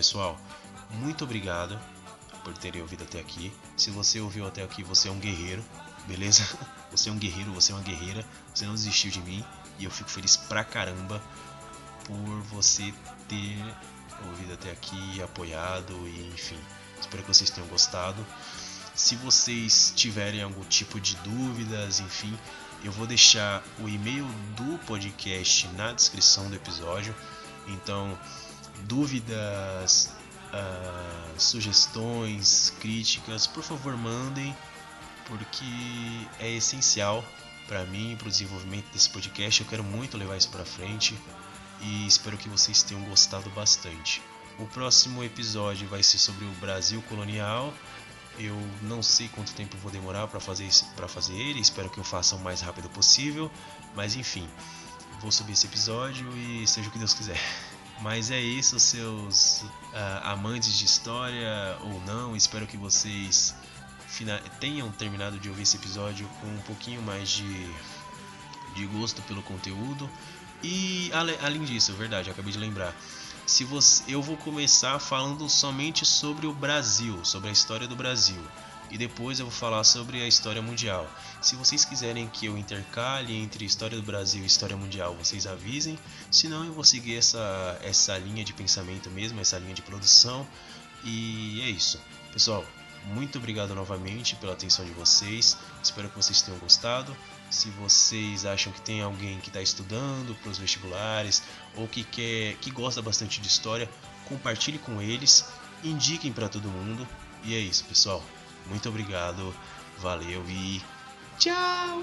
Pessoal, 0.00 0.40
muito 0.92 1.24
obrigado 1.24 1.78
por 2.42 2.56
terem 2.56 2.80
ouvido 2.80 3.04
até 3.04 3.20
aqui. 3.20 3.52
Se 3.76 3.90
você 3.90 4.18
ouviu 4.18 4.46
até 4.46 4.62
aqui, 4.62 4.82
você 4.82 5.08
é 5.08 5.10
um 5.10 5.18
guerreiro, 5.18 5.62
beleza? 6.06 6.42
Você 6.90 7.08
é 7.08 7.12
um 7.12 7.18
guerreiro, 7.18 7.52
você 7.52 7.70
é 7.70 7.74
uma 7.76 7.84
guerreira, 7.84 8.26
você 8.52 8.66
não 8.66 8.74
desistiu 8.74 9.12
de 9.12 9.20
mim 9.20 9.44
e 9.78 9.84
eu 9.84 9.90
fico 9.92 10.10
feliz 10.10 10.36
pra 10.36 10.64
caramba 10.64 11.22
por 12.02 12.42
você 12.50 12.92
ter 13.28 13.58
ouvido 14.26 14.54
até 14.54 14.72
aqui, 14.72 15.22
apoiado 15.22 15.92
e 16.08 16.32
enfim. 16.34 16.58
Espero 17.00 17.22
que 17.22 17.28
vocês 17.28 17.48
tenham 17.48 17.68
gostado. 17.68 18.26
Se 18.92 19.14
vocês 19.14 19.92
tiverem 19.94 20.42
algum 20.42 20.64
tipo 20.64 20.98
de 20.98 21.14
dúvidas, 21.18 22.00
enfim, 22.00 22.36
eu 22.82 22.90
vou 22.90 23.06
deixar 23.06 23.62
o 23.78 23.88
e-mail 23.88 24.26
do 24.56 24.76
podcast 24.84 25.68
na 25.76 25.92
descrição 25.92 26.50
do 26.50 26.56
episódio. 26.56 27.14
Então, 27.68 28.18
dúvidas, 28.86 30.12
uh, 30.52 31.40
sugestões, 31.40 32.72
críticas, 32.80 33.46
por 33.46 33.62
favor 33.62 33.96
mandem, 33.96 34.54
porque 35.26 35.64
é 36.38 36.50
essencial 36.50 37.24
para 37.66 37.84
mim, 37.84 38.16
para 38.18 38.26
o 38.26 38.30
desenvolvimento 38.30 38.90
desse 38.92 39.08
podcast. 39.10 39.60
Eu 39.60 39.68
quero 39.68 39.84
muito 39.84 40.16
levar 40.16 40.36
isso 40.36 40.48
para 40.48 40.64
frente 40.64 41.16
e 41.80 42.06
espero 42.06 42.36
que 42.36 42.48
vocês 42.48 42.82
tenham 42.82 43.02
gostado 43.04 43.48
bastante. 43.50 44.20
O 44.58 44.66
próximo 44.66 45.22
episódio 45.24 45.88
vai 45.88 46.02
ser 46.02 46.18
sobre 46.18 46.44
o 46.44 46.50
Brasil 46.60 47.00
colonial. 47.02 47.72
Eu 48.38 48.56
não 48.82 49.02
sei 49.02 49.28
quanto 49.28 49.52
tempo 49.52 49.76
vou 49.78 49.90
demorar 49.90 50.26
para 50.26 50.40
fazer 50.40 50.68
para 50.96 51.08
fazer 51.08 51.34
ele. 51.34 51.60
Espero 51.60 51.88
que 51.88 51.98
eu 51.98 52.04
faça 52.04 52.36
o 52.36 52.40
mais 52.40 52.60
rápido 52.60 52.88
possível. 52.90 53.50
Mas 53.94 54.16
enfim, 54.16 54.48
vou 55.20 55.30
subir 55.30 55.52
esse 55.52 55.66
episódio 55.66 56.28
e 56.36 56.66
seja 56.66 56.88
o 56.88 56.92
que 56.92 56.98
Deus 56.98 57.14
quiser. 57.14 57.40
Mas 58.00 58.30
é 58.30 58.40
isso, 58.40 58.80
seus 58.80 59.62
uh, 59.62 60.24
amantes 60.24 60.78
de 60.78 60.86
história 60.86 61.76
ou 61.82 62.00
não. 62.06 62.34
Espero 62.34 62.66
que 62.66 62.76
vocês 62.76 63.54
tenham 64.58 64.90
terminado 64.90 65.38
de 65.38 65.48
ouvir 65.48 65.62
esse 65.62 65.76
episódio 65.76 66.28
com 66.40 66.46
um 66.46 66.60
pouquinho 66.62 67.02
mais 67.02 67.28
de, 67.28 67.70
de 68.74 68.86
gosto 68.86 69.20
pelo 69.22 69.42
conteúdo. 69.42 70.08
E 70.62 71.10
além 71.42 71.62
disso, 71.64 71.92
verdade, 71.94 72.30
acabei 72.30 72.52
de 72.52 72.58
lembrar. 72.58 72.94
se 73.46 73.64
você, 73.64 74.02
eu 74.08 74.22
vou 74.22 74.36
começar 74.36 74.98
falando 74.98 75.48
somente 75.48 76.04
sobre 76.06 76.46
o 76.46 76.52
Brasil, 76.52 77.22
sobre 77.24 77.50
a 77.50 77.52
história 77.52 77.86
do 77.86 77.96
Brasil. 77.96 78.42
E 78.90 78.98
depois 78.98 79.38
eu 79.38 79.46
vou 79.46 79.54
falar 79.54 79.84
sobre 79.84 80.20
a 80.20 80.26
história 80.26 80.60
mundial. 80.60 81.08
Se 81.40 81.54
vocês 81.54 81.84
quiserem 81.84 82.28
que 82.28 82.46
eu 82.46 82.58
intercale 82.58 83.34
entre 83.36 83.64
história 83.64 83.96
do 83.96 84.02
Brasil 84.02 84.42
e 84.42 84.46
história 84.46 84.76
mundial, 84.76 85.14
vocês 85.14 85.46
avisem. 85.46 85.98
Senão 86.30 86.64
eu 86.64 86.72
vou 86.72 86.82
seguir 86.82 87.16
essa, 87.16 87.78
essa 87.82 88.18
linha 88.18 88.44
de 88.44 88.52
pensamento 88.52 89.08
mesmo, 89.10 89.40
essa 89.40 89.58
linha 89.58 89.74
de 89.74 89.82
produção. 89.82 90.46
E 91.04 91.60
é 91.62 91.70
isso. 91.70 92.00
Pessoal, 92.32 92.64
muito 93.06 93.38
obrigado 93.38 93.74
novamente 93.74 94.34
pela 94.36 94.52
atenção 94.52 94.84
de 94.84 94.90
vocês. 94.90 95.56
Espero 95.82 96.08
que 96.08 96.16
vocês 96.16 96.42
tenham 96.42 96.58
gostado. 96.58 97.16
Se 97.48 97.70
vocês 97.70 98.44
acham 98.44 98.72
que 98.72 98.80
tem 98.80 99.02
alguém 99.02 99.38
que 99.40 99.48
está 99.48 99.62
estudando 99.62 100.34
para 100.40 100.50
os 100.50 100.58
vestibulares 100.58 101.42
ou 101.76 101.88
que 101.88 102.04
quer, 102.04 102.56
que 102.56 102.70
gosta 102.70 103.00
bastante 103.00 103.40
de 103.40 103.48
história, 103.48 103.88
compartilhe 104.28 104.78
com 104.78 105.00
eles, 105.00 105.44
indiquem 105.82 106.32
para 106.32 106.48
todo 106.48 106.68
mundo. 106.68 107.06
E 107.44 107.54
é 107.54 107.58
isso, 107.58 107.84
pessoal. 107.84 108.22
Muito 108.70 108.88
obrigado, 108.88 109.54
valeu 109.98 110.42
e 110.48 110.80
tchau. 111.38 112.02